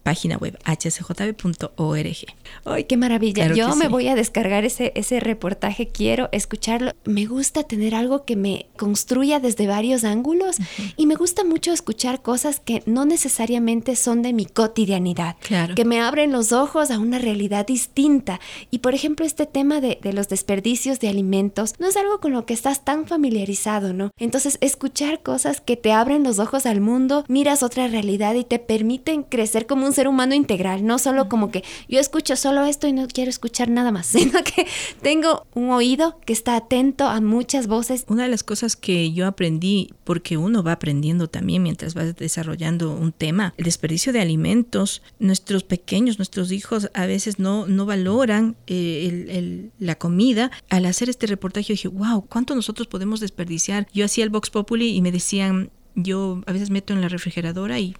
página 0.03 0.37
web 0.37 0.57
hcjb.org. 0.65 2.17
¡Ay, 2.65 2.83
qué 2.85 2.97
maravilla! 2.97 3.53
Yo 3.53 3.75
me 3.75 3.87
voy 3.87 4.07
a 4.07 4.15
descargar 4.15 4.65
ese, 4.65 4.91
ese 4.95 5.19
reportaje, 5.19 5.87
quiero 5.87 6.29
escucharlo. 6.31 6.91
Me 7.05 7.25
gusta 7.25 7.63
tener 7.63 7.95
algo 7.95 8.25
que 8.25 8.35
me 8.35 8.67
construya 8.77 9.39
desde 9.39 9.67
varios 9.67 10.03
ángulos 10.03 10.57
y 10.97 11.05
me 11.05 11.15
gusta 11.15 11.43
mucho 11.43 11.71
escuchar 11.71 12.21
cosas 12.21 12.59
que 12.59 12.83
no 12.85 13.05
necesariamente 13.05 13.95
son 13.95 14.21
de 14.21 14.33
mi 14.33 14.45
cotidianidad, 14.45 15.37
claro. 15.41 15.75
que 15.75 15.85
me 15.85 16.01
abren 16.01 16.31
los 16.31 16.51
ojos 16.51 16.91
a 16.91 16.99
una 16.99 17.19
realidad 17.19 17.65
distinta. 17.65 18.39
Y 18.69 18.79
por 18.79 18.93
ejemplo, 18.93 19.25
este 19.25 19.45
tema 19.45 19.81
de, 19.81 19.99
de 20.01 20.13
los 20.13 20.27
desperdicios 20.27 20.99
de 20.99 21.09
alimentos 21.09 21.75
no 21.79 21.87
es 21.87 21.97
algo 21.97 22.19
con 22.19 22.31
lo 22.31 22.45
que 22.45 22.53
estás 22.53 22.83
tan 22.83 23.05
familiarizado, 23.07 23.93
¿no? 23.93 24.11
Entonces, 24.17 24.57
escuchar 24.61 25.21
cosas 25.21 25.61
que 25.61 25.77
te 25.77 25.91
abren 25.91 26.23
los 26.23 26.39
ojos 26.39 26.65
al 26.65 26.81
mundo, 26.81 27.25
miras 27.27 27.63
otra 27.63 27.87
realidad 27.87 28.35
y 28.35 28.43
te 28.43 28.59
permiten 28.59 29.23
crecer 29.23 29.65
como 29.67 29.85
un 29.85 29.90
ser 29.93 30.07
humano 30.07 30.35
integral, 30.35 30.85
no 30.85 30.99
solo 30.99 31.29
como 31.29 31.51
que 31.51 31.63
yo 31.87 31.99
escucho 31.99 32.35
solo 32.35 32.65
esto 32.65 32.87
y 32.87 32.93
no 32.93 33.07
quiero 33.07 33.29
escuchar 33.29 33.69
nada 33.69 33.91
más, 33.91 34.05
sino 34.07 34.43
que 34.43 34.67
tengo 35.01 35.45
un 35.53 35.69
oído 35.71 36.19
que 36.25 36.33
está 36.33 36.55
atento 36.55 37.07
a 37.07 37.21
muchas 37.21 37.67
voces. 37.67 38.05
Una 38.07 38.23
de 38.23 38.29
las 38.29 38.43
cosas 38.43 38.75
que 38.75 39.11
yo 39.11 39.27
aprendí, 39.27 39.89
porque 40.03 40.37
uno 40.37 40.63
va 40.63 40.73
aprendiendo 40.73 41.27
también 41.27 41.63
mientras 41.63 41.95
va 41.95 42.03
desarrollando 42.03 42.91
un 42.91 43.11
tema, 43.11 43.53
el 43.57 43.65
desperdicio 43.65 44.13
de 44.13 44.21
alimentos, 44.21 45.01
nuestros 45.19 45.63
pequeños, 45.63 46.19
nuestros 46.19 46.51
hijos 46.51 46.89
a 46.93 47.05
veces 47.05 47.39
no, 47.39 47.67
no 47.67 47.85
valoran 47.85 48.55
eh, 48.67 49.69
la 49.79 49.95
comida. 49.95 50.51
Al 50.69 50.85
hacer 50.85 51.09
este 51.09 51.27
reportaje 51.27 51.73
dije, 51.73 51.87
wow, 51.87 52.25
¿cuánto 52.27 52.55
nosotros 52.55 52.87
podemos 52.87 53.19
desperdiciar? 53.19 53.87
Yo 53.93 54.05
hacía 54.05 54.23
el 54.23 54.29
Vox 54.29 54.49
Populi 54.49 54.95
y 54.95 55.01
me 55.01 55.11
decían, 55.11 55.71
yo 55.95 56.41
a 56.45 56.53
veces 56.53 56.69
meto 56.69 56.93
en 56.93 57.01
la 57.01 57.09
refrigeradora 57.09 57.79
y 57.79 57.95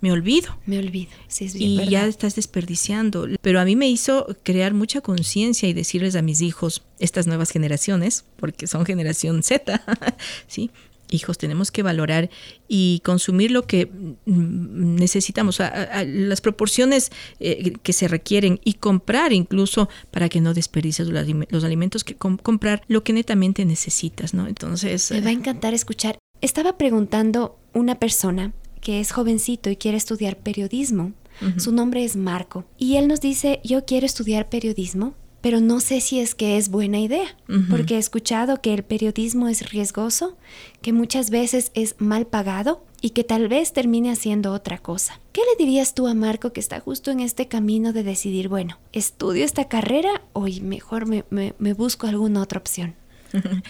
me 0.00 0.12
olvido. 0.12 0.56
Me 0.66 0.78
olvido, 0.78 1.10
sí, 1.28 1.44
es 1.44 1.54
Y 1.54 1.88
ya 1.88 2.06
estás 2.06 2.34
desperdiciando. 2.34 3.26
Pero 3.42 3.60
a 3.60 3.64
mí 3.64 3.76
me 3.76 3.88
hizo 3.88 4.26
crear 4.42 4.72
mucha 4.72 5.00
conciencia 5.00 5.68
y 5.68 5.72
decirles 5.72 6.16
a 6.16 6.22
mis 6.22 6.40
hijos, 6.40 6.82
estas 6.98 7.26
nuevas 7.26 7.50
generaciones, 7.50 8.24
porque 8.36 8.66
son 8.66 8.86
generación 8.86 9.42
Z, 9.42 9.82
¿sí? 10.46 10.70
Hijos, 11.12 11.38
tenemos 11.38 11.72
que 11.72 11.82
valorar 11.82 12.30
y 12.68 13.02
consumir 13.04 13.50
lo 13.50 13.66
que 13.66 13.86
mm, 13.86 14.94
necesitamos, 14.94 15.58
las 15.58 16.40
proporciones 16.40 17.10
eh, 17.40 17.72
que 17.82 17.92
se 17.92 18.06
requieren 18.06 18.60
y 18.64 18.74
comprar 18.74 19.32
incluso 19.32 19.88
para 20.12 20.28
que 20.28 20.40
no 20.40 20.54
desperdicies 20.54 21.08
los, 21.08 21.64
alimentos, 21.64 22.04
que 22.04 22.14
comprar 22.14 22.84
lo 22.86 23.02
que 23.02 23.12
netamente 23.12 23.64
necesitas, 23.64 24.34
¿no? 24.34 24.46
Entonces... 24.46 25.10
Me 25.10 25.20
va 25.20 25.30
a 25.30 25.32
encantar 25.32 25.74
escuchar. 25.74 26.16
Estaba 26.40 26.78
preguntando 26.78 27.58
una 27.74 27.98
persona 27.98 28.52
que 28.80 29.00
es 29.00 29.12
jovencito 29.12 29.70
y 29.70 29.76
quiere 29.76 29.96
estudiar 29.96 30.38
periodismo. 30.38 31.12
Su 31.56 31.72
nombre 31.72 32.04
es 32.04 32.16
Marco. 32.16 32.64
Y 32.76 32.96
él 32.96 33.08
nos 33.08 33.20
dice, 33.20 33.60
yo 33.64 33.86
quiero 33.86 34.04
estudiar 34.04 34.50
periodismo, 34.50 35.14
pero 35.40 35.60
no 35.60 35.80
sé 35.80 36.02
si 36.02 36.20
es 36.20 36.34
que 36.34 36.58
es 36.58 36.68
buena 36.68 36.98
idea, 36.98 37.34
porque 37.70 37.94
he 37.94 37.98
escuchado 37.98 38.60
que 38.60 38.74
el 38.74 38.82
periodismo 38.82 39.48
es 39.48 39.70
riesgoso, 39.70 40.36
que 40.82 40.92
muchas 40.92 41.30
veces 41.30 41.70
es 41.72 41.94
mal 41.98 42.26
pagado 42.26 42.84
y 43.00 43.10
que 43.10 43.24
tal 43.24 43.48
vez 43.48 43.72
termine 43.72 44.10
haciendo 44.10 44.52
otra 44.52 44.76
cosa. 44.76 45.18
¿Qué 45.32 45.40
le 45.40 45.64
dirías 45.64 45.94
tú 45.94 46.08
a 46.08 46.14
Marco 46.14 46.52
que 46.52 46.60
está 46.60 46.78
justo 46.80 47.10
en 47.10 47.20
este 47.20 47.48
camino 47.48 47.94
de 47.94 48.02
decidir, 48.02 48.48
bueno, 48.48 48.78
estudio 48.92 49.46
esta 49.46 49.66
carrera 49.66 50.20
o 50.34 50.46
mejor 50.60 51.06
me 51.06 51.72
busco 51.72 52.06
alguna 52.06 52.42
otra 52.42 52.58
opción? 52.58 52.99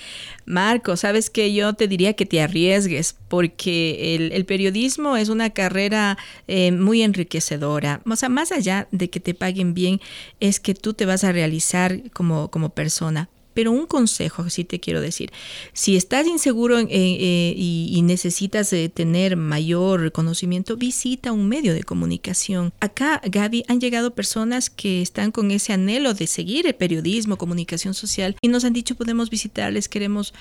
Marco, 0.47 0.97
sabes 0.97 1.31
que 1.31 1.53
yo 1.53 1.75
te 1.75 1.89
diría 1.89 2.15
que 2.15 2.27
te 2.27 2.41
arriesgues 2.41 3.17
porque 3.29 4.17
el, 4.17 4.45
periodismo 4.45 5.17
es 5.17 5.29
una 5.29 5.51
carrera 5.51 6.19
eh, 6.49 6.73
muy 6.73 7.03
enriquecedora. 7.03 8.01
O 8.11 8.17
sea, 8.17 8.29
más 8.29 8.53
allá 8.53 8.89
de 8.91 9.11
que 9.11 9.21
te 9.21 9.35
paguen 9.35 9.75
bien, 9.75 10.01
es 10.41 10.61
que 10.61 10.75
tú 10.75 10.95
te 10.95 11.07
vas 11.07 11.25
a 11.25 11.33
realizar 11.33 12.11
como, 12.13 12.51
como 12.51 12.71
persona. 12.71 13.29
Pero 13.61 13.73
un 13.73 13.85
consejo, 13.85 14.49
sí 14.49 14.65
te 14.65 14.81
quiero 14.81 15.03
decir, 15.03 15.31
si 15.75 15.95
estás 15.95 16.27
inseguro 16.27 16.79
eh, 16.79 16.89
eh, 16.91 17.55
y, 17.55 18.01
necesitas 18.01 18.73
eh, 18.73 18.89
tener 18.89 19.37
mayor 19.37 20.13
conocimiento, 20.13 20.79
visita 20.79 21.31
un 21.31 21.47
medio 21.47 21.75
de 21.75 21.83
comunicación. 21.83 22.73
Acá, 22.81 23.21
Gaby, 23.23 23.65
han 23.69 23.79
llegado 23.79 24.15
personas 24.15 24.71
que 24.71 25.03
están 25.03 25.31
con 25.31 25.51
ese 25.51 25.75
anhelo 25.75 26.15
de 26.15 26.27
seguir 26.27 26.67
el 26.67 26.75
periodismo, 26.75 27.37
comunicación 27.37 27.93
social, 27.93 28.35
y 28.41 28.49
nos 28.49 28.65
han 28.65 28.73
dicho 28.73 28.95
podemos 28.95 29.29
visitarles, 29.29 29.91
queremos 29.91 30.33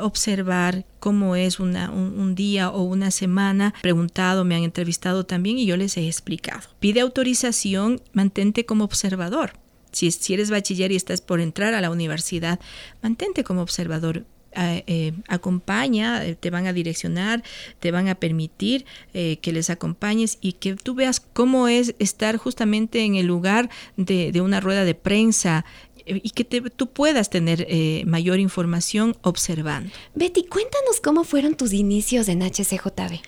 observar 0.00 0.86
cómo 0.98 1.36
es 1.36 1.60
una, 1.60 1.90
un, 1.90 2.34
día 2.34 2.70
o 2.70 2.84
una 2.84 3.10
semana. 3.10 3.74
Preguntado, 3.82 4.46
me 4.46 4.54
han 4.54 4.62
entrevistado 4.62 5.26
también 5.26 5.58
y 5.58 5.66
yo 5.66 5.76
les 5.76 5.98
he 5.98 6.06
explicado. 6.06 6.70
Pide 6.80 7.00
autorización, 7.00 8.00
mantente 8.14 8.64
como 8.64 8.84
observador 8.84 9.60
si, 9.92 10.34
eres 10.34 10.50
bachiller 10.50 10.92
y 10.92 10.96
estás 10.96 11.20
por 11.20 11.40
entrar 11.40 11.74
a 11.74 11.80
la 11.80 11.90
universidad, 11.90 12.58
mantente 13.02 13.44
como 13.44 13.62
observador. 13.62 14.24
Eh, 14.54 14.84
eh, 14.86 15.12
acompaña, 15.28 16.26
eh, 16.26 16.34
te 16.34 16.50
van 16.50 16.66
a 16.66 16.74
direccionar, 16.74 17.42
te 17.80 17.90
van 17.90 18.08
a 18.08 18.16
permitir 18.16 18.84
que 19.12 19.52
les 19.52 19.70
acompañes 19.70 20.36
y 20.42 20.54
que 20.54 20.74
tú 20.74 20.94
veas 20.94 21.20
cómo 21.20 21.68
es 21.68 21.94
estar 21.98 22.36
justamente 22.36 23.02
en 23.02 23.14
el 23.14 23.24
lugar 23.24 23.70
de, 23.96 24.38
una 24.42 24.60
rueda 24.60 24.84
de 24.84 24.94
prensa 24.94 25.64
y 26.04 26.30
que 26.30 26.44
tú 26.44 26.88
puedas 26.88 27.30
tener 27.30 27.66
mayor 28.06 28.40
información 28.40 29.16
observando. 29.22 29.90
Betty, 30.14 30.44
cuéntanos 30.44 31.00
cómo 31.02 31.24
fueron 31.24 31.54
tus 31.54 31.72
inicios 31.72 32.28
en 32.28 32.42
HCJB. 32.42 33.20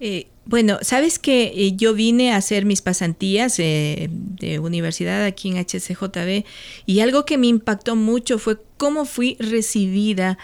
Eh, 0.00 0.28
bueno, 0.44 0.78
sabes 0.82 1.18
que 1.18 1.52
eh, 1.54 1.76
yo 1.76 1.94
vine 1.94 2.32
a 2.32 2.36
hacer 2.36 2.66
mis 2.66 2.82
pasantías 2.82 3.58
eh, 3.58 4.08
de 4.10 4.58
universidad 4.58 5.24
aquí 5.24 5.48
en 5.48 5.56
HCJB 5.56 6.44
y 6.84 7.00
algo 7.00 7.24
que 7.24 7.38
me 7.38 7.46
impactó 7.46 7.96
mucho 7.96 8.38
fue 8.38 8.58
cómo 8.76 9.04
fui 9.04 9.36
recibida 9.38 10.36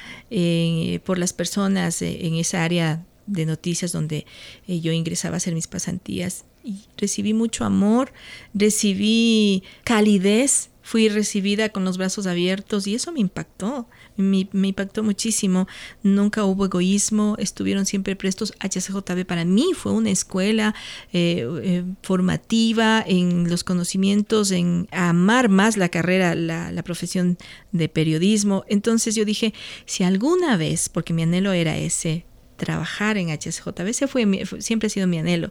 por 1.05 1.19
las 1.19 1.33
personas 1.33 2.01
en 2.01 2.37
esa 2.37 2.65
área 2.65 3.05
de 3.27 3.45
noticias 3.45 3.93
donde 3.93 4.25
yo 4.67 4.93
ingresaba 4.93 5.35
a 5.35 5.37
hacer 5.39 5.55
mis 5.55 5.67
pasantías. 5.67 6.45
Y 6.63 6.77
recibí 6.97 7.35
mucho 7.35 7.65
amor, 7.65 8.13
recibí 8.55 9.63
calidez, 9.85 10.71
fui 10.83 11.09
recibida 11.09 11.71
con 11.71 11.85
los 11.85 11.99
brazos 11.99 12.27
abiertos 12.27 12.87
y 12.87 12.95
eso 12.95 13.13
me 13.13 13.21
impactó 13.21 13.87
me, 14.21 14.49
impactó 14.69 15.03
muchísimo. 15.03 15.67
Nunca 16.03 16.45
hubo 16.45 16.67
egoísmo, 16.67 17.37
estuvieron 17.39 17.87
siempre 17.87 18.17
prestos. 18.17 18.53
HCJB 18.61 19.25
para 19.27 19.45
mí 19.45 19.69
fue 19.75 19.93
una 19.93 20.11
escuela 20.11 20.75
eh, 21.13 21.47
eh, 21.63 21.85
formativa 22.03 23.03
en 23.07 23.49
los 23.49 23.65
conocimientos, 23.65 24.51
en 24.51 24.89
amar 24.93 25.49
más 25.49 25.77
la 25.77 25.89
carrera, 25.89 26.35
la, 26.35 26.83
profesión 26.83 27.37
de 27.73 27.89
periodismo. 27.89 28.65
Entonces 28.67 29.15
yo 29.15 29.25
dije, 29.25 29.53
si 29.85 30.03
alguna 30.03 30.57
vez, 30.57 30.89
porque 30.89 31.13
mi 31.13 31.23
anhelo 31.23 31.53
era 31.53 31.77
ese, 31.77 32.25
trabajar 32.57 33.17
en 33.17 33.31
HCJB. 33.31 33.89
Ese 33.89 34.07
fue, 34.07 34.27
siempre 34.59 34.87
ha 34.87 34.91
sido 34.91 35.07
mi 35.07 35.19
anhelo. 35.19 35.51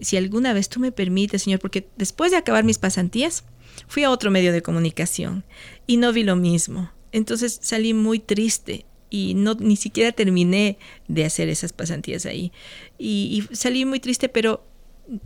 Si 0.00 0.16
alguna 0.16 0.52
vez 0.52 0.68
tú 0.68 0.80
me 0.80 0.92
permites, 0.92 1.42
Señor, 1.42 1.60
porque 1.60 1.88
después 1.96 2.30
de 2.30 2.36
acabar 2.36 2.64
mis 2.64 2.78
pasantías, 2.78 3.44
fui 3.88 4.04
a 4.04 4.10
otro 4.10 4.30
medio 4.30 4.52
de 4.52 4.62
comunicación 4.62 5.44
y 5.86 5.96
no 5.96 6.12
vi 6.12 6.22
lo 6.22 6.36
mismo. 6.36 6.90
Entonces 7.12 7.58
salí 7.62 7.94
muy 7.94 8.18
triste 8.18 8.86
y 9.10 9.34
no 9.34 9.54
ni 9.54 9.76
siquiera 9.76 10.12
terminé 10.12 10.78
de 11.06 11.24
hacer 11.24 11.48
esas 11.48 11.72
pasantías 11.72 12.26
ahí. 12.26 12.52
Y, 12.98 13.46
y, 13.50 13.54
salí 13.54 13.84
muy 13.84 14.00
triste, 14.00 14.28
pero 14.28 14.64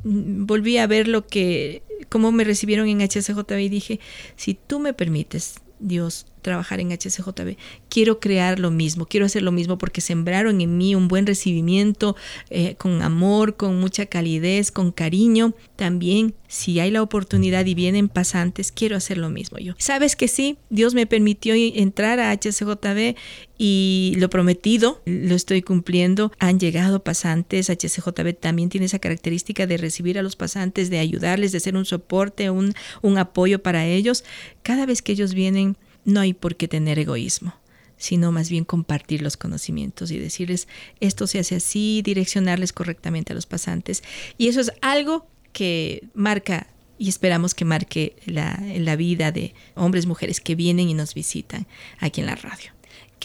volví 0.05 0.79
a 0.79 0.87
ver 0.87 1.09
lo 1.09 1.27
que, 1.27 1.83
cómo 2.09 2.33
me 2.33 2.45
recibieron 2.45 2.89
en 2.89 3.01
HCJB 3.01 3.59
y 3.61 3.69
dije, 3.69 4.01
si 4.37 4.55
tú 4.55 4.81
me 4.81 4.93
permites, 4.93 5.61
Dios, 5.79 6.27
trabajar 6.47 6.79
en 6.79 6.93
HCJB. 6.93 7.57
Quiero 7.89 8.21
crear 8.21 8.61
lo 8.61 8.71
mismo, 8.71 9.07
quiero 9.07 9.27
hacer 9.27 9.43
lo 9.43 9.51
mismo 9.51 9.79
porque 9.79 10.01
sembraron 10.01 10.61
en 10.61 10.79
mí 10.79 10.95
un 10.95 11.09
buen 11.09 11.27
recibimiento, 11.27 12.15
eh, 12.51 12.77
con 12.77 13.03
amor, 13.03 13.57
con 13.57 13.81
mucha 13.81 14.07
calidez, 14.07 14.71
con 14.71 14.93
cariño. 14.93 15.55
También, 15.75 16.35
si 16.47 16.79
hay 16.79 16.93
la 16.93 17.03
oportunidad 17.03 17.67
y 17.67 17.75
vienen 17.75 18.09
pasantes, 18.09 18.71
quiero 18.71 18.97
hacer 18.97 19.19
lo 19.19 19.29
mismo 19.29 19.59
yo. 19.59 19.75
Sabes 19.79 20.15
que 20.15 20.29
sí, 20.29 20.57
Dios 20.71 20.95
me 20.95 21.07
permitió 21.07 21.55
entrar 21.57 22.21
a 22.21 22.31
HCJB 22.31 23.17
y 23.59 24.15
lo 24.19 24.31
prometido 24.31 25.03
lo 25.05 25.35
estoy 25.35 25.63
cumpliendo. 25.63 26.31
Han 26.39 26.61
llegado 26.61 27.03
pasantes, 27.03 27.71
HCJB 27.71 28.35
también 28.39 28.69
tiene 28.69 28.87
esa 28.87 29.01
característica 29.01 29.67
de 29.67 29.79
recibir 29.79 30.17
a 30.17 30.23
los 30.23 30.37
pasantes, 30.37 30.91
de 30.91 31.01
ayudarles, 31.01 31.51
de 31.51 31.59
ser 31.59 31.77
un 31.77 31.85
soporte, 31.85 32.51
un, 32.51 32.73
un 33.03 33.19
apoyo 33.19 33.63
para 33.63 33.85
ellos. 33.85 34.23
Cada 34.63 34.87
vez 34.87 35.03
que 35.03 35.13
ellos 35.13 35.35
vienen, 35.35 35.77
no 36.07 36.21
hay 36.21 36.33
por 36.33 36.57
qué 36.57 36.69
tener 36.69 36.99
egoísmo 36.99 37.53
sino 37.99 38.33
más 38.33 38.51
bien 38.51 38.65
compartir 38.65 39.23
los 39.23 39.37
conocimientos 39.37 40.11
y 40.11 40.19
decirles 40.19 40.69
esto 41.01 41.27
se 41.27 41.39
hace 41.39 41.57
así, 41.57 42.03
direccionarles 42.05 42.73
correctamente 42.73 43.33
a 43.33 43.35
los 43.35 43.47
pasantes. 43.47 44.03
Y 44.37 44.49
eso 44.49 44.61
es 44.61 44.71
algo 44.83 45.27
que 45.53 46.09
marca 46.15 46.67
y 46.99 47.09
esperamos 47.09 47.55
que 47.55 47.65
marque 47.65 48.17
la, 48.27 48.63
la 48.79 48.97
vida 48.97 49.33
de 49.33 49.55
hombres, 49.75 50.07
mujeres 50.07 50.41
que 50.41 50.55
vienen 50.55 50.89
y 50.89 50.95
nos 50.95 51.15
visitan 51.15 51.67
aquí 51.99 52.21
en 52.21 52.27
la 52.27 52.37
radio. 52.37 52.76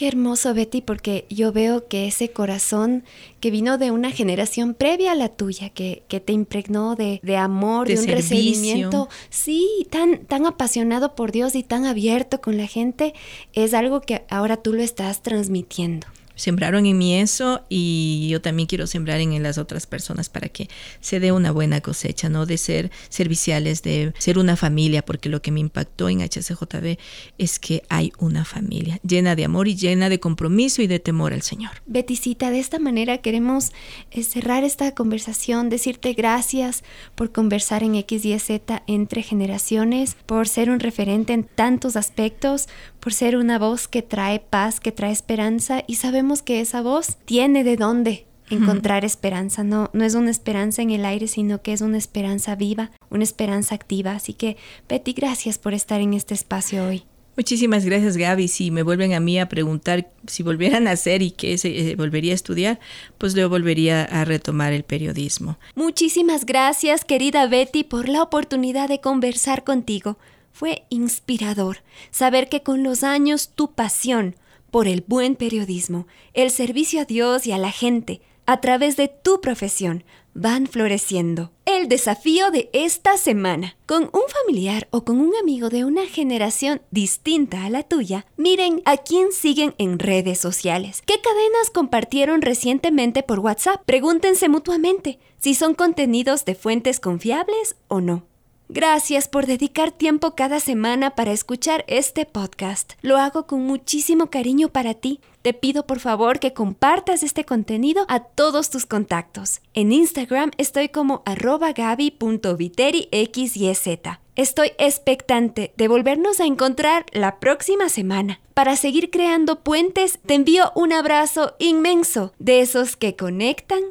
Qué 0.02 0.08
hermoso, 0.08 0.52
Betty, 0.52 0.80
porque 0.80 1.26
yo 1.30 1.52
veo 1.52 1.86
que 1.86 2.08
ese 2.08 2.32
corazón 2.32 3.04
que 3.38 3.52
vino 3.52 3.78
de 3.78 3.92
una 3.92 4.10
generación 4.10 4.74
previa 4.74 5.12
a 5.12 5.14
la 5.14 5.28
tuya, 5.28 5.70
que, 5.70 6.02
que 6.08 6.18
te 6.18 6.32
impregnó 6.32 6.96
de, 6.96 7.20
amor, 7.36 7.86
de, 7.86 8.00
un 8.00 8.08
recibimiento, 8.08 9.08
sí, 9.30 9.86
tan, 9.90 10.24
tan 10.24 10.44
apasionado 10.44 11.14
por 11.14 11.30
Dios 11.30 11.54
y 11.54 11.62
tan 11.62 11.86
abierto 11.86 12.40
con 12.40 12.56
la 12.56 12.66
gente, 12.66 13.14
es 13.52 13.74
algo 13.74 14.00
que 14.00 14.24
ahora 14.28 14.56
tú 14.56 14.72
lo 14.72 14.82
estás 14.82 15.22
transmitiendo 15.22 16.08
sembraron 16.34 16.86
en 16.86 16.98
mí 16.98 17.14
eso 17.16 17.64
y 17.68 18.28
yo 18.30 18.40
también 18.40 18.66
quiero 18.66 18.86
sembrar 18.86 19.20
en 19.20 19.42
las 19.42 19.58
otras 19.58 19.86
personas 19.86 20.28
para 20.28 20.48
que 20.48 20.68
se 21.00 21.20
dé 21.20 21.32
una 21.32 21.52
buena 21.52 21.80
cosecha, 21.80 22.28
¿no? 22.28 22.46
De 22.46 22.58
ser 22.58 22.90
serviciales, 23.08 23.82
de 23.82 24.12
ser 24.18 24.38
una 24.38 24.56
familia, 24.56 25.04
porque 25.04 25.28
lo 25.28 25.42
que 25.42 25.50
me 25.50 25.60
impactó 25.60 26.08
en 26.08 26.20
HCJB 26.20 26.98
es 27.38 27.58
que 27.58 27.82
hay 27.88 28.12
una 28.18 28.44
familia 28.44 28.98
llena 29.06 29.36
de 29.36 29.44
amor 29.44 29.68
y 29.68 29.76
llena 29.76 30.08
de 30.08 30.20
compromiso 30.20 30.82
y 30.82 30.86
de 30.86 30.98
temor 30.98 31.32
al 31.32 31.42
Señor. 31.42 31.70
Beticita, 31.86 32.50
de 32.50 32.58
esta 32.58 32.78
manera 32.78 33.18
queremos 33.18 33.72
eh, 34.10 34.22
cerrar 34.22 34.64
esta 34.64 34.94
conversación, 34.94 35.68
decirte 35.68 36.12
gracias 36.14 36.84
por 37.14 37.32
conversar 37.32 37.82
en 37.82 37.94
X 37.96 38.24
y 38.24 38.38
Z 38.38 38.82
entre 38.86 39.22
generaciones, 39.22 40.16
por 40.26 40.48
ser 40.48 40.70
un 40.70 40.80
referente 40.80 41.32
en 41.32 41.44
tantos 41.44 41.96
aspectos, 41.96 42.68
por 43.02 43.12
ser 43.12 43.36
una 43.36 43.58
voz 43.58 43.88
que 43.88 44.00
trae 44.00 44.38
paz, 44.38 44.78
que 44.78 44.92
trae 44.92 45.10
esperanza 45.10 45.82
y 45.88 45.96
sabemos 45.96 46.40
que 46.40 46.60
esa 46.60 46.82
voz 46.82 47.18
tiene 47.24 47.64
de 47.64 47.76
dónde 47.76 48.26
encontrar 48.48 49.04
esperanza. 49.04 49.64
No, 49.64 49.90
no 49.92 50.04
es 50.04 50.14
una 50.14 50.30
esperanza 50.30 50.82
en 50.82 50.92
el 50.92 51.04
aire, 51.04 51.26
sino 51.26 51.62
que 51.62 51.72
es 51.72 51.80
una 51.80 51.98
esperanza 51.98 52.54
viva, 52.54 52.92
una 53.10 53.24
esperanza 53.24 53.74
activa. 53.74 54.12
Así 54.12 54.34
que, 54.34 54.56
Betty, 54.88 55.14
gracias 55.14 55.58
por 55.58 55.74
estar 55.74 56.00
en 56.00 56.14
este 56.14 56.34
espacio 56.34 56.86
hoy. 56.86 57.02
Muchísimas 57.36 57.84
gracias, 57.84 58.16
Gaby. 58.16 58.46
Si 58.46 58.70
me 58.70 58.84
vuelven 58.84 59.14
a 59.14 59.20
mí 59.20 59.40
a 59.40 59.48
preguntar 59.48 60.12
si 60.28 60.44
volvieran 60.44 60.86
a 60.86 60.92
hacer 60.92 61.22
y 61.22 61.32
que 61.32 61.58
se 61.58 61.90
eh, 61.90 61.96
volvería 61.96 62.32
a 62.32 62.34
estudiar, 62.36 62.78
pues 63.18 63.34
yo 63.34 63.48
volvería 63.48 64.04
a 64.04 64.24
retomar 64.24 64.72
el 64.72 64.84
periodismo. 64.84 65.58
Muchísimas 65.74 66.46
gracias, 66.46 67.04
querida 67.04 67.48
Betty, 67.48 67.82
por 67.82 68.08
la 68.08 68.22
oportunidad 68.22 68.88
de 68.88 69.00
conversar 69.00 69.64
contigo. 69.64 70.18
Fue 70.52 70.84
inspirador 70.90 71.78
saber 72.10 72.48
que 72.48 72.62
con 72.62 72.82
los 72.82 73.02
años 73.02 73.50
tu 73.54 73.72
pasión 73.72 74.36
por 74.70 74.88
el 74.88 75.04
buen 75.06 75.36
periodismo, 75.36 76.06
el 76.32 76.50
servicio 76.50 77.02
a 77.02 77.04
Dios 77.04 77.46
y 77.46 77.52
a 77.52 77.58
la 77.58 77.70
gente, 77.70 78.22
a 78.46 78.60
través 78.60 78.96
de 78.96 79.08
tu 79.08 79.40
profesión, 79.40 80.04
van 80.34 80.66
floreciendo. 80.66 81.52
El 81.66 81.88
desafío 81.88 82.50
de 82.50 82.70
esta 82.72 83.16
semana. 83.18 83.76
Con 83.86 84.04
un 84.04 84.22
familiar 84.28 84.88
o 84.90 85.04
con 85.04 85.20
un 85.20 85.32
amigo 85.40 85.68
de 85.68 85.84
una 85.84 86.06
generación 86.06 86.80
distinta 86.90 87.64
a 87.64 87.70
la 87.70 87.82
tuya, 87.82 88.26
miren 88.36 88.82
a 88.84 88.96
quién 88.96 89.32
siguen 89.32 89.74
en 89.78 89.98
redes 89.98 90.38
sociales. 90.38 91.02
¿Qué 91.04 91.20
cadenas 91.20 91.70
compartieron 91.72 92.42
recientemente 92.42 93.22
por 93.22 93.40
WhatsApp? 93.40 93.82
Pregúntense 93.84 94.48
mutuamente 94.48 95.18
si 95.38 95.54
son 95.54 95.74
contenidos 95.74 96.44
de 96.44 96.54
fuentes 96.54 96.98
confiables 96.98 97.76
o 97.88 98.00
no. 98.00 98.31
Gracias 98.74 99.28
por 99.28 99.44
dedicar 99.44 99.92
tiempo 99.92 100.34
cada 100.34 100.58
semana 100.58 101.14
para 101.14 101.30
escuchar 101.30 101.84
este 101.88 102.24
podcast. 102.24 102.94
Lo 103.02 103.18
hago 103.18 103.46
con 103.46 103.66
muchísimo 103.66 104.30
cariño 104.30 104.70
para 104.70 104.94
ti. 104.94 105.20
Te 105.42 105.52
pido 105.52 105.86
por 105.86 106.00
favor 106.00 106.38
que 106.38 106.54
compartas 106.54 107.22
este 107.22 107.44
contenido 107.44 108.06
a 108.08 108.20
todos 108.20 108.70
tus 108.70 108.86
contactos. 108.86 109.60
En 109.74 109.92
Instagram 109.92 110.52
estoy 110.56 110.88
como 110.88 111.22
arroba 111.26 111.72
gaby.viteriXYZ. 111.72 113.88
Estoy 114.36 114.72
expectante 114.78 115.74
de 115.76 115.88
volvernos 115.88 116.40
a 116.40 116.46
encontrar 116.46 117.04
la 117.12 117.40
próxima 117.40 117.90
semana. 117.90 118.40
Para 118.54 118.76
seguir 118.76 119.10
creando 119.10 119.62
puentes, 119.62 120.18
te 120.24 120.32
envío 120.32 120.72
un 120.74 120.94
abrazo 120.94 121.56
inmenso 121.58 122.32
de 122.38 122.62
esos 122.62 122.96
que 122.96 123.16
conectan 123.16 123.82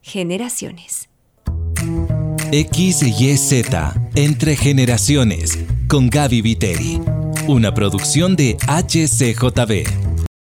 generaciones. 0.00 1.08
XYZ 2.50 3.62
Entre 4.14 4.56
Generaciones 4.56 5.58
con 5.86 6.08
Gaby 6.08 6.40
Viteri. 6.40 7.00
Una 7.46 7.74
producción 7.74 8.36
de 8.36 8.56
HCJB. 8.66 10.07